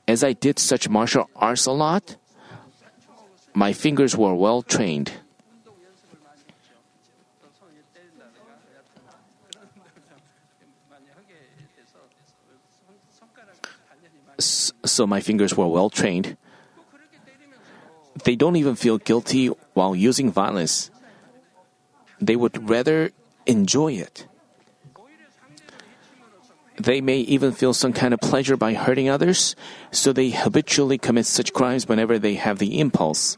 As 0.07 0.23
I 0.23 0.33
did 0.33 0.57
such 0.57 0.89
martial 0.89 1.29
arts 1.35 1.67
a 1.67 1.73
lot, 1.73 2.17
my 3.53 3.71
fingers 3.71 4.17
were 4.17 4.33
well 4.33 4.63
trained. 4.63 5.13
So 14.39 15.05
my 15.05 15.21
fingers 15.21 15.53
were 15.55 15.67
well 15.67 15.91
trained. 15.91 16.35
They 18.23 18.35
don't 18.35 18.55
even 18.55 18.75
feel 18.75 18.97
guilty 18.97 19.47
while 19.73 19.95
using 19.95 20.31
violence. 20.31 20.89
They 22.19 22.35
would 22.35 22.69
rather 22.69 23.11
enjoy 23.45 23.93
it. 23.93 24.25
They 26.77 27.01
may 27.01 27.19
even 27.25 27.53
feel 27.53 27.73
some 27.73 27.93
kind 27.93 28.13
of 28.13 28.21
pleasure 28.21 28.55
by 28.55 28.73
hurting 28.73 29.09
others, 29.09 29.55
so 29.91 30.13
they 30.13 30.29
habitually 30.29 30.97
commit 30.97 31.25
such 31.25 31.53
crimes 31.53 31.87
whenever 31.87 32.19
they 32.19 32.35
have 32.35 32.59
the 32.59 32.79
impulse. 32.79 33.37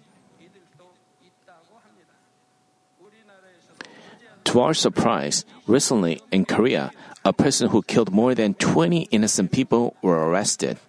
To 4.45 4.59
our 4.59 4.73
surprise, 4.73 5.45
recently 5.67 6.21
in 6.31 6.43
Korea, 6.43 6.91
a 7.23 7.31
person 7.31 7.69
who 7.69 7.81
killed 7.83 8.11
more 8.11 8.33
than 8.33 8.55
20 8.55 9.07
innocent 9.11 9.51
people 9.51 9.95
were 10.01 10.27
arrested. 10.27 10.79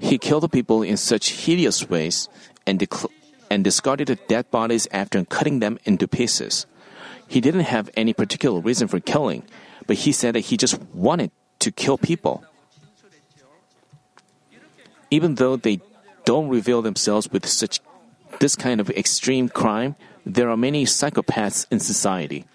He 0.00 0.16
killed 0.16 0.42
the 0.42 0.48
people 0.48 0.82
in 0.82 0.96
such 0.96 1.44
hideous 1.44 1.88
ways 1.88 2.28
and, 2.66 2.80
dec- 2.80 3.12
and 3.50 3.62
discarded 3.62 4.08
the 4.08 4.16
dead 4.16 4.50
bodies 4.50 4.88
after 4.90 5.22
cutting 5.24 5.60
them 5.60 5.78
into 5.84 6.08
pieces. 6.08 6.66
He 7.28 7.40
didn't 7.40 7.68
have 7.68 7.90
any 7.94 8.12
particular 8.12 8.60
reason 8.60 8.88
for 8.88 8.98
killing, 8.98 9.44
but 9.86 9.98
he 9.98 10.10
said 10.10 10.34
that 10.34 10.50
he 10.50 10.56
just 10.56 10.80
wanted 10.94 11.30
to 11.60 11.70
kill 11.70 11.98
people. 11.98 12.42
Even 15.10 15.36
though 15.36 15.56
they 15.56 15.80
don't 16.24 16.48
reveal 16.48 16.80
themselves 16.80 17.30
with 17.30 17.46
such 17.46 17.80
this 18.40 18.56
kind 18.56 18.80
of 18.80 18.88
extreme 18.90 19.48
crime, 19.48 19.96
there 20.24 20.48
are 20.48 20.56
many 20.56 20.84
psychopaths 20.86 21.66
in 21.70 21.78
society. 21.78 22.46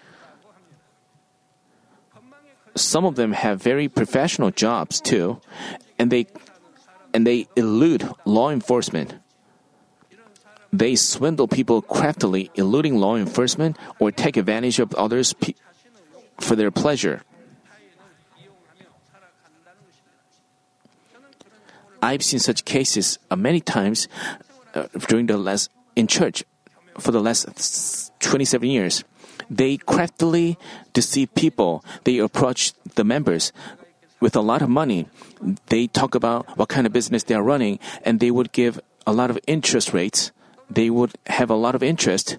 Some 2.74 3.04
of 3.04 3.14
them 3.14 3.32
have 3.32 3.62
very 3.62 3.88
professional 3.88 4.50
jobs 4.50 5.00
too, 5.00 5.40
and 5.98 6.10
they 6.10 6.26
and 7.16 7.26
they 7.26 7.48
elude 7.56 8.04
law 8.26 8.50
enforcement. 8.50 9.14
They 10.70 10.96
swindle 10.96 11.48
people 11.48 11.80
craftily, 11.80 12.50
eluding 12.56 13.00
law 13.00 13.16
enforcement 13.16 13.78
or 13.98 14.12
take 14.12 14.36
advantage 14.36 14.78
of 14.78 14.92
others 15.00 15.32
pe- 15.32 15.56
for 16.36 16.56
their 16.56 16.70
pleasure. 16.70 17.24
I've 22.02 22.22
seen 22.22 22.38
such 22.38 22.66
cases 22.66 23.18
uh, 23.30 23.36
many 23.36 23.64
times 23.64 24.08
uh, 24.74 24.84
during 25.08 25.24
the 25.24 25.38
last 25.38 25.70
in 25.96 26.08
church 26.08 26.44
for 26.98 27.12
the 27.12 27.20
last 27.20 27.48
27 28.20 28.68
years. 28.68 29.04
They 29.48 29.78
craftily 29.78 30.58
deceive 30.92 31.34
people. 31.34 31.82
They 32.04 32.18
approach 32.18 32.74
the 32.94 33.04
members 33.04 33.52
with 34.20 34.36
a 34.36 34.40
lot 34.40 34.62
of 34.62 34.68
money. 34.68 35.08
They 35.66 35.86
talk 35.86 36.14
about 36.14 36.56
what 36.56 36.68
kind 36.68 36.86
of 36.86 36.92
business 36.92 37.24
they 37.24 37.34
are 37.34 37.42
running, 37.42 37.78
and 38.04 38.20
they 38.20 38.30
would 38.30 38.52
give 38.52 38.80
a 39.06 39.12
lot 39.12 39.30
of 39.30 39.38
interest 39.46 39.92
rates. 39.92 40.32
They 40.70 40.90
would 40.90 41.12
have 41.26 41.50
a 41.50 41.54
lot 41.54 41.74
of 41.74 41.82
interest. 41.82 42.38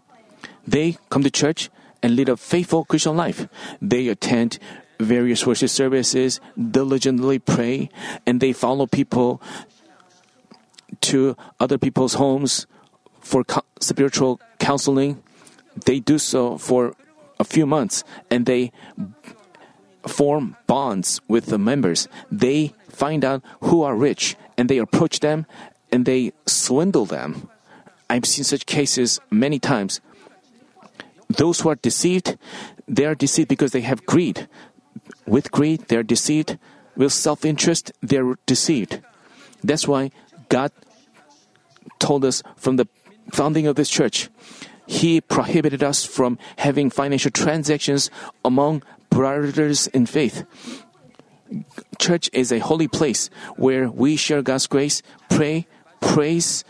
They 0.67 0.97
come 1.09 1.23
to 1.23 1.31
church 1.31 1.69
and 2.03 2.15
lead 2.15 2.29
a 2.29 2.37
faithful 2.37 2.85
Christian 2.85 3.15
life. 3.15 3.47
They 3.81 4.07
attend 4.07 4.59
various 4.99 5.45
worship 5.45 5.69
services, 5.69 6.39
diligently 6.57 7.39
pray, 7.39 7.89
and 8.25 8.41
they 8.41 8.53
follow 8.53 8.87
people 8.87 9.41
to 11.01 11.35
other 11.59 11.77
people's 11.77 12.15
homes 12.15 12.65
for 13.21 13.43
co- 13.43 13.65
spiritual 13.79 14.39
counseling. 14.59 15.21
They 15.85 15.99
do 15.99 16.17
so 16.17 16.57
for 16.57 16.95
a 17.39 17.43
few 17.43 17.65
months 17.65 18.03
and 18.31 18.45
they 18.45 18.71
form 20.07 20.55
bonds 20.67 21.21
with 21.27 21.47
the 21.47 21.57
members. 21.57 22.07
They 22.31 22.73
find 22.89 23.23
out 23.23 23.43
who 23.61 23.83
are 23.83 23.95
rich 23.95 24.35
and 24.57 24.69
they 24.69 24.77
approach 24.77 25.19
them 25.19 25.45
and 25.91 26.05
they 26.05 26.33
swindle 26.45 27.05
them. 27.05 27.49
I've 28.09 28.25
seen 28.25 28.43
such 28.43 28.65
cases 28.65 29.19
many 29.29 29.59
times. 29.59 30.01
Those 31.29 31.59
who 31.59 31.69
are 31.69 31.75
deceived, 31.75 32.37
they 32.87 33.05
are 33.05 33.15
deceived 33.15 33.49
because 33.49 33.71
they 33.71 33.81
have 33.81 34.05
greed. 34.05 34.47
With 35.25 35.51
greed, 35.51 35.87
they 35.87 35.97
are 35.97 36.03
deceived. 36.03 36.57
With 36.95 37.11
self 37.11 37.45
interest, 37.45 37.91
they 38.01 38.17
are 38.17 38.35
deceived. 38.45 39.01
That's 39.63 39.87
why 39.87 40.11
God 40.49 40.71
told 41.99 42.23
us 42.23 42.41
from 42.55 42.77
the 42.77 42.87
founding 43.31 43.67
of 43.67 43.75
this 43.75 43.89
church, 43.89 44.29
He 44.85 45.19
prohibited 45.19 45.83
us 45.83 46.05
from 46.05 46.37
having 46.57 46.89
financial 46.89 47.31
transactions 47.31 48.09
among 48.45 48.83
brothers 49.09 49.87
in 49.87 50.05
faith. 50.05 50.45
Church 51.97 52.29
is 52.33 52.51
a 52.51 52.59
holy 52.59 52.87
place 52.87 53.29
where 53.55 53.89
we 53.89 54.15
share 54.15 54.41
God's 54.41 54.67
grace, 54.67 55.01
pray, 55.29 55.67
praise, 56.01 56.63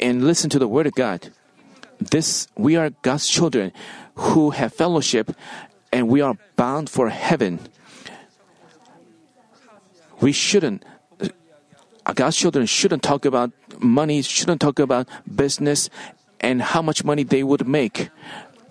and 0.00 0.24
listen 0.24 0.50
to 0.50 0.58
the 0.58 0.68
Word 0.68 0.86
of 0.86 0.94
God. 0.94 1.30
This 2.00 2.48
we 2.56 2.76
are 2.76 2.90
God's 3.02 3.28
children 3.28 3.72
who 4.14 4.50
have 4.50 4.72
fellowship 4.72 5.36
and 5.92 6.08
we 6.08 6.20
are 6.20 6.36
bound 6.56 6.90
for 6.90 7.08
heaven. 7.08 7.60
We 10.20 10.32
shouldn't 10.32 10.84
uh, 12.06 12.12
God's 12.12 12.36
children 12.36 12.66
shouldn't 12.66 13.02
talk 13.02 13.24
about 13.24 13.52
money, 13.80 14.20
shouldn't 14.22 14.60
talk 14.60 14.78
about 14.78 15.08
business 15.24 15.88
and 16.40 16.60
how 16.60 16.82
much 16.82 17.04
money 17.04 17.22
they 17.22 17.42
would 17.42 17.66
make. 17.66 18.10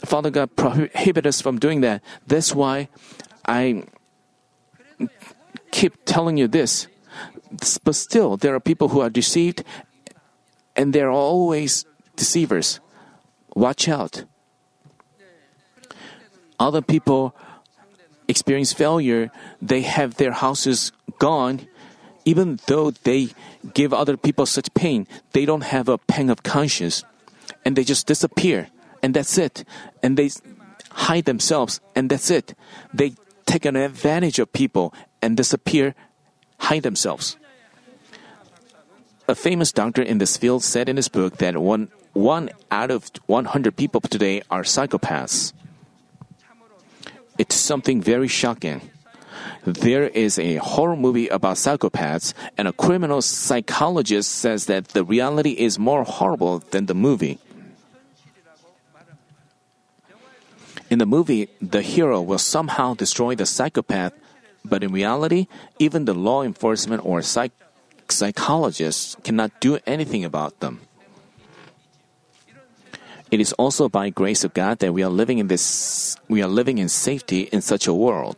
Father 0.05 0.29
God 0.29 0.55
prohibited 0.55 1.27
us 1.27 1.41
from 1.41 1.59
doing 1.59 1.81
that. 1.81 2.01
That's 2.27 2.53
why 2.53 2.89
I 3.45 3.83
keep 5.71 6.05
telling 6.05 6.37
you 6.37 6.47
this. 6.47 6.87
But 7.83 7.95
still, 7.95 8.37
there 8.37 8.55
are 8.55 8.59
people 8.59 8.89
who 8.89 9.01
are 9.01 9.09
deceived 9.09 9.63
and 10.75 10.93
they're 10.93 11.11
always 11.11 11.85
deceivers. 12.15 12.79
Watch 13.55 13.87
out. 13.87 14.25
Other 16.59 16.81
people 16.81 17.35
experience 18.27 18.73
failure, 18.73 19.31
they 19.61 19.81
have 19.81 20.15
their 20.15 20.31
houses 20.31 20.91
gone. 21.19 21.67
Even 22.25 22.59
though 22.67 22.91
they 22.91 23.29
give 23.73 23.93
other 23.93 24.15
people 24.15 24.45
such 24.45 24.73
pain, 24.73 25.07
they 25.33 25.45
don't 25.45 25.63
have 25.63 25.89
a 25.89 25.97
pang 25.97 26.29
of 26.29 26.41
conscience. 26.41 27.03
And 27.65 27.75
they 27.75 27.83
just 27.83 28.07
disappear. 28.07 28.69
And 29.03 29.13
that's 29.13 29.37
it. 29.37 29.65
And 30.01 30.17
they 30.17 30.31
hide 30.91 31.25
themselves. 31.25 31.81
And 31.93 32.09
that's 32.09 32.31
it. 32.31 32.55
They 32.93 33.13
take 33.45 33.65
an 33.65 33.75
advantage 33.75 34.39
of 34.39 34.51
people 34.53 34.93
and 35.21 35.37
disappear, 35.37 35.93
hide 36.57 36.83
themselves. 36.83 37.37
A 39.27 39.35
famous 39.35 39.71
doctor 39.71 40.01
in 40.01 40.17
this 40.17 40.37
field 40.37 40.63
said 40.63 40.89
in 40.89 40.97
his 40.97 41.07
book 41.07 41.37
that 41.37 41.57
one, 41.57 41.89
one 42.13 42.49
out 42.71 42.91
of 42.91 43.11
100 43.27 43.75
people 43.75 44.01
today 44.01 44.41
are 44.49 44.63
psychopaths. 44.63 45.53
It's 47.37 47.55
something 47.55 48.01
very 48.01 48.27
shocking. 48.27 48.81
There 49.65 50.07
is 50.07 50.37
a 50.37 50.55
horror 50.57 50.95
movie 50.95 51.29
about 51.29 51.55
psychopaths, 51.55 52.33
and 52.57 52.67
a 52.67 52.73
criminal 52.73 53.21
psychologist 53.21 54.31
says 54.31 54.65
that 54.65 54.89
the 54.89 55.03
reality 55.03 55.51
is 55.51 55.79
more 55.79 56.03
horrible 56.03 56.59
than 56.71 56.85
the 56.85 56.93
movie. 56.93 57.39
In 60.93 60.99
the 60.99 61.09
movie, 61.09 61.49
the 61.57 61.81
hero 61.81 62.21
will 62.21 62.37
somehow 62.37 62.93
destroy 62.93 63.33
the 63.33 63.47
psychopath, 63.47 64.13
but 64.63 64.83
in 64.83 64.93
reality, 64.93 65.47
even 65.79 66.05
the 66.05 66.13
law 66.13 66.43
enforcement 66.43 67.01
or 67.03 67.23
psych- 67.23 67.57
psychologists 68.07 69.17
cannot 69.23 69.57
do 69.59 69.79
anything 69.87 70.23
about 70.23 70.59
them. 70.59 70.85
It 73.31 73.41
is 73.41 73.57
also 73.57 73.89
by 73.89 74.13
grace 74.13 74.43
of 74.43 74.53
God 74.53 74.85
that 74.85 74.93
we 74.93 75.01
are 75.01 75.09
living 75.09 75.39
in 75.39 75.47
this 75.49 76.15
we 76.29 76.45
are 76.45 76.53
living 76.61 76.77
in 76.77 76.89
safety 76.89 77.49
in 77.49 77.65
such 77.65 77.89
a 77.89 77.93
world. 77.93 78.37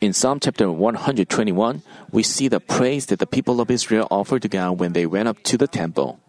In 0.00 0.14
Psalm 0.14 0.40
chapter 0.40 0.72
121, 0.72 1.82
we 2.10 2.22
see 2.22 2.48
the 2.48 2.60
praise 2.60 3.04
that 3.12 3.18
the 3.18 3.28
people 3.28 3.60
of 3.60 3.70
Israel 3.70 4.08
offered 4.10 4.40
to 4.40 4.48
God 4.48 4.80
when 4.80 4.94
they 4.94 5.04
went 5.04 5.28
up 5.28 5.44
to 5.44 5.58
the 5.60 5.68
temple. 5.68 6.20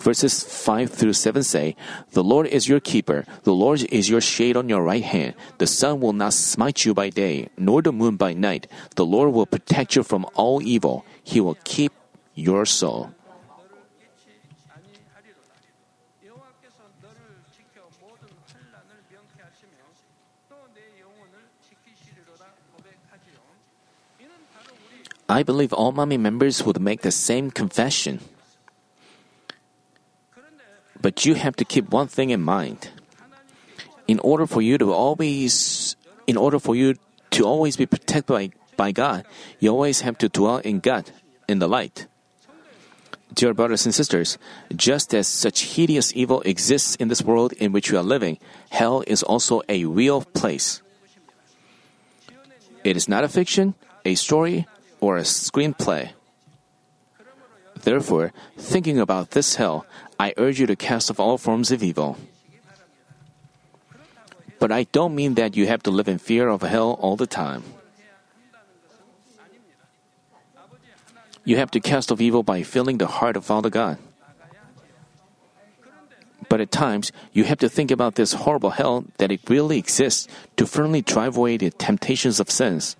Verses 0.00 0.42
5 0.42 0.90
through 0.90 1.12
7 1.12 1.42
say, 1.42 1.76
The 2.12 2.24
Lord 2.24 2.46
is 2.46 2.68
your 2.68 2.80
keeper, 2.80 3.24
the 3.44 3.52
Lord 3.52 3.84
is 3.92 4.08
your 4.08 4.22
shade 4.22 4.56
on 4.56 4.68
your 4.68 4.82
right 4.82 5.04
hand. 5.04 5.34
The 5.58 5.66
sun 5.66 6.00
will 6.00 6.14
not 6.14 6.32
smite 6.32 6.86
you 6.86 6.94
by 6.94 7.10
day, 7.10 7.50
nor 7.58 7.82
the 7.82 7.92
moon 7.92 8.16
by 8.16 8.32
night. 8.32 8.66
The 8.96 9.04
Lord 9.04 9.34
will 9.34 9.44
protect 9.44 9.96
you 9.96 10.02
from 10.02 10.24
all 10.34 10.62
evil, 10.62 11.04
He 11.22 11.40
will 11.40 11.58
keep 11.64 11.92
your 12.34 12.64
soul. 12.64 13.12
I 25.30 25.44
believe 25.44 25.72
all 25.72 25.92
Manmin 25.92 26.18
members 26.18 26.66
would 26.66 26.80
make 26.80 27.02
the 27.02 27.12
same 27.12 27.52
confession. 27.52 28.18
But 31.00 31.24
you 31.24 31.34
have 31.34 31.56
to 31.56 31.64
keep 31.64 31.90
one 31.90 32.08
thing 32.08 32.30
in 32.30 32.42
mind. 32.42 32.90
In 34.06 34.18
order 34.20 34.46
for 34.46 34.60
you 34.60 34.76
to 34.78 34.92
always, 34.92 35.96
in 36.26 36.36
order 36.36 36.58
for 36.58 36.74
you 36.74 36.96
to 37.30 37.44
always 37.44 37.76
be 37.76 37.86
protected 37.86 38.26
by, 38.26 38.50
by 38.76 38.92
God, 38.92 39.24
you 39.58 39.70
always 39.70 40.00
have 40.02 40.18
to 40.18 40.28
dwell 40.28 40.58
in 40.58 40.80
God, 40.80 41.10
in 41.48 41.58
the 41.58 41.68
light. 41.68 42.06
Dear 43.32 43.54
brothers 43.54 43.86
and 43.86 43.94
sisters, 43.94 44.38
just 44.74 45.14
as 45.14 45.28
such 45.28 45.78
hideous 45.78 46.12
evil 46.16 46.42
exists 46.42 46.96
in 46.96 47.06
this 47.06 47.22
world 47.22 47.52
in 47.52 47.70
which 47.70 47.92
we 47.92 47.96
are 47.96 48.02
living, 48.02 48.38
hell 48.70 49.04
is 49.06 49.22
also 49.22 49.62
a 49.68 49.84
real 49.84 50.22
place. 50.22 50.82
It 52.82 52.96
is 52.96 53.08
not 53.08 53.22
a 53.22 53.28
fiction, 53.28 53.74
a 54.04 54.16
story, 54.16 54.66
or 55.00 55.16
a 55.16 55.22
screenplay. 55.22 56.10
Therefore, 57.82 58.32
thinking 58.56 58.98
about 58.98 59.30
this 59.32 59.56
hell, 59.56 59.86
I 60.18 60.34
urge 60.36 60.60
you 60.60 60.66
to 60.66 60.76
cast 60.76 61.10
off 61.10 61.20
all 61.20 61.38
forms 61.38 61.70
of 61.70 61.82
evil. 61.82 62.16
But 64.58 64.70
I 64.70 64.84
don't 64.92 65.14
mean 65.14 65.34
that 65.34 65.56
you 65.56 65.66
have 65.66 65.82
to 65.84 65.90
live 65.90 66.08
in 66.08 66.18
fear 66.18 66.48
of 66.48 66.60
hell 66.60 66.98
all 67.00 67.16
the 67.16 67.26
time. 67.26 67.64
You 71.44 71.56
have 71.56 71.70
to 71.72 71.80
cast 71.80 72.12
off 72.12 72.20
evil 72.20 72.42
by 72.42 72.62
filling 72.62 72.98
the 72.98 73.06
heart 73.06 73.36
of 73.36 73.44
Father 73.44 73.70
God. 73.70 73.96
But 76.50 76.60
at 76.60 76.70
times, 76.70 77.12
you 77.32 77.44
have 77.44 77.58
to 77.58 77.68
think 77.68 77.90
about 77.90 78.16
this 78.16 78.34
horrible 78.34 78.70
hell 78.70 79.04
that 79.18 79.32
it 79.32 79.48
really 79.48 79.78
exists 79.78 80.28
to 80.56 80.66
firmly 80.66 81.00
drive 81.00 81.36
away 81.36 81.56
the 81.56 81.70
temptations 81.70 82.40
of 82.40 82.50
sins. 82.50 82.96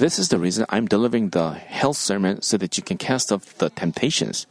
This 0.00 0.18
is 0.18 0.30
the 0.30 0.38
reason 0.38 0.64
I'm 0.70 0.86
delivering 0.86 1.28
the 1.28 1.52
hell 1.52 1.92
sermon 1.92 2.40
so 2.40 2.56
that 2.56 2.78
you 2.78 2.82
can 2.82 2.96
cast 2.96 3.30
off 3.30 3.58
the 3.58 3.68
temptations. 3.68 4.46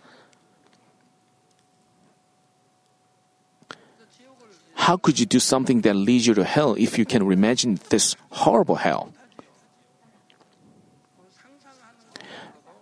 How 4.76 4.96
could 4.96 5.20
you 5.20 5.26
do 5.26 5.40
something 5.40 5.82
that 5.82 5.96
leads 5.96 6.28
you 6.28 6.36
to 6.36 6.44
hell 6.44 6.76
if 6.78 7.00
you 7.00 7.06
can 7.06 7.24
imagine 7.32 7.80
this 7.90 8.16
horrible 8.30 8.76
hell? 8.76 9.12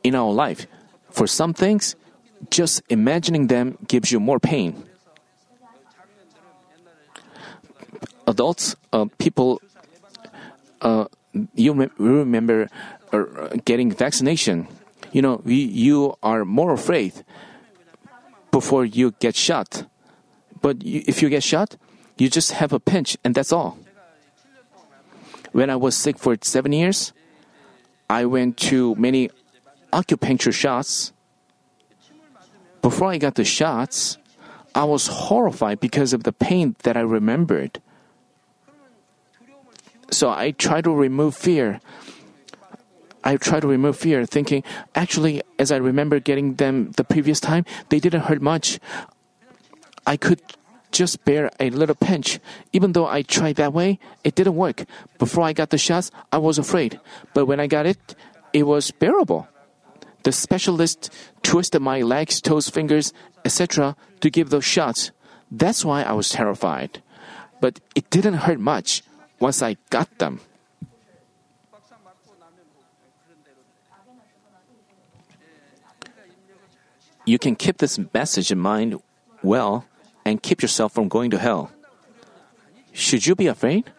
In 0.03 0.13
our 0.13 0.33
life, 0.33 0.67
for 1.09 1.25
some 1.25 1.53
things, 1.53 1.95
just 2.51 2.81
imagining 2.89 3.47
them 3.47 3.77
gives 3.87 4.11
you 4.11 4.19
more 4.19 4.41
pain. 4.41 4.83
Adults, 8.27 8.75
uh, 8.91 9.05
people, 9.17 9.61
uh, 10.81 11.05
you 11.55 11.73
me- 11.73 11.89
remember 11.97 12.69
uh, 13.11 13.49
getting 13.65 13.91
vaccination. 13.91 14.67
You 15.11 15.21
know, 15.21 15.41
you 15.45 16.15
are 16.21 16.43
more 16.43 16.73
afraid 16.73 17.13
before 18.51 18.85
you 18.85 19.13
get 19.19 19.35
shot. 19.35 19.85
But 20.61 20.77
if 20.83 21.21
you 21.21 21.29
get 21.29 21.43
shot, 21.43 21.77
you 22.17 22.29
just 22.29 22.53
have 22.53 22.73
a 22.73 22.79
pinch 22.79 23.17
and 23.23 23.33
that's 23.35 23.51
all. 23.51 23.77
When 25.51 25.69
I 25.69 25.75
was 25.75 25.95
sick 25.95 26.17
for 26.17 26.37
seven 26.41 26.73
years, 26.73 27.13
I 28.09 28.25
went 28.25 28.57
to 28.69 28.95
many 28.95 29.29
acupuncture 29.91 30.53
shots. 30.53 31.13
Before 32.81 33.09
I 33.11 33.17
got 33.17 33.35
the 33.35 33.45
shots, 33.45 34.17
I 34.75 34.83
was 34.83 35.07
horrified 35.07 35.79
because 35.79 36.13
of 36.13 36.23
the 36.23 36.31
pain 36.31 36.75
that 36.83 36.95
I 36.95 37.01
remembered. 37.01 37.81
So 40.11 40.29
I 40.29 40.51
try 40.51 40.81
to 40.81 40.91
remove 40.91 41.35
fear. 41.35 41.81
I 43.23 43.35
try 43.35 43.59
to 43.59 43.67
remove 43.67 43.97
fear, 43.97 44.25
thinking, 44.25 44.63
actually, 44.95 45.41
as 45.59 45.71
I 45.71 45.77
remember 45.77 46.19
getting 46.19 46.55
them 46.55 46.91
the 46.95 47.03
previous 47.03 47.39
time, 47.39 47.65
they 47.89 47.99
didn't 47.99 48.21
hurt 48.21 48.41
much. 48.41 48.79
I 50.05 50.15
could 50.15 50.41
just 50.91 51.25
bear 51.25 51.51
a 51.59 51.69
little 51.69 51.95
pinch. 51.95 52.39
Even 52.71 52.93
though 52.93 53.07
I 53.07 53.23
tried 53.23 53.57
that 53.57 53.73
way, 53.73 53.99
it 54.23 54.35
didn't 54.35 54.55
work. 54.55 54.85
Before 55.17 55.43
I 55.43 55.51
got 55.51 55.71
the 55.71 55.77
shots, 55.77 56.09
I 56.31 56.37
was 56.37 56.57
afraid. 56.57 56.99
But 57.33 57.45
when 57.45 57.59
I 57.59 57.67
got 57.67 57.85
it, 57.85 58.15
it 58.53 58.63
was 58.63 58.91
bearable. 58.91 59.47
The 60.23 60.31
specialist 60.31 61.11
twisted 61.43 61.81
my 61.81 62.01
legs, 62.01 62.39
toes, 62.39 62.69
fingers, 62.69 63.11
etc. 63.43 63.95
to 64.21 64.29
give 64.29 64.49
those 64.49 64.65
shots. 64.65 65.11
That's 65.51 65.83
why 65.83 66.03
I 66.03 66.13
was 66.13 66.29
terrified. 66.29 67.03
But 67.59 67.79
it 67.95 68.09
didn't 68.09 68.47
hurt 68.47 68.59
much 68.59 69.03
once 69.39 69.61
I 69.61 69.77
got 69.89 70.17
them. 70.17 70.39
You 77.25 77.37
can 77.37 77.55
keep 77.55 77.77
this 77.77 77.99
message 78.13 78.51
in 78.51 78.57
mind 78.57 79.01
well 79.43 79.85
and 80.23 80.41
keep 80.41 80.61
yourself 80.61 80.93
from 80.93 81.09
going 81.09 81.29
to 81.31 81.37
hell. 81.37 81.71
Should 82.93 83.27
you 83.27 83.35
be 83.35 83.47
afraid? 83.47 83.91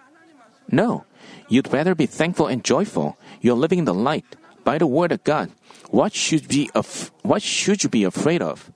No. 0.70 1.04
You'd 1.48 1.72
rather 1.72 1.94
be 1.94 2.06
thankful 2.06 2.46
and 2.46 2.64
joyful. 2.64 3.16
You're 3.40 3.56
living 3.56 3.80
in 3.80 3.84
the 3.84 3.94
light 3.94 4.24
by 4.64 4.78
the 4.78 4.86
word 4.86 5.12
of 5.12 5.24
God. 5.24 5.50
What 5.90 6.12
should 6.12 6.48
be 6.48 6.70
af- 6.74 7.12
what 7.22 7.42
should 7.42 7.82
you 7.84 7.88
be 7.88 8.04
afraid 8.04 8.42
of? 8.42 8.70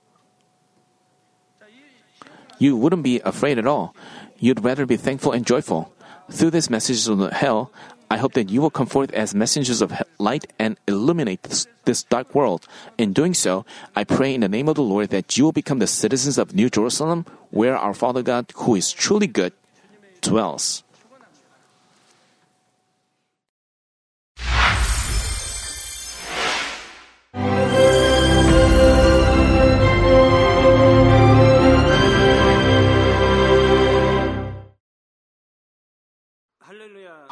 You 2.57 2.77
wouldn't 2.77 3.03
be 3.03 3.19
afraid 3.21 3.57
at 3.59 3.67
all. 3.67 3.95
You'd 4.37 4.63
rather 4.63 4.85
be 4.85 4.97
thankful 4.97 5.31
and 5.31 5.45
joyful. 5.45 5.92
Through 6.31 6.51
this 6.51 6.69
message 6.69 7.07
of 7.07 7.31
hell, 7.31 7.71
I 8.09 8.17
hope 8.17 8.33
that 8.33 8.49
you 8.49 8.61
will 8.61 8.69
come 8.69 8.85
forth 8.85 9.11
as 9.11 9.33
messengers 9.33 9.81
of 9.81 9.91
light 10.19 10.45
and 10.59 10.77
illuminate 10.87 11.43
this, 11.43 11.67
this, 11.85 12.03
dark 12.03 12.33
world. 12.35 12.67
In 12.97 13.11
doing 13.11 13.33
so, 13.33 13.65
I 13.95 14.03
pray 14.03 14.33
in 14.33 14.41
the 14.41 14.47
name 14.47 14.69
of 14.69 14.75
the 14.75 14.83
Lord 14.83 15.09
that 15.09 15.37
you 15.37 15.43
will 15.43 15.51
become 15.51 15.79
the 15.79 15.87
citizens 15.87 16.37
of 16.37 16.53
New 16.53 16.69
Jerusalem, 16.69 17.25
where 17.49 17.75
our 17.77 17.93
Father 17.93 18.21
God, 18.21 18.51
who 18.55 18.75
is 18.75 18.91
truly 18.91 19.27
good, 19.27 19.53
dwells. 20.21 20.83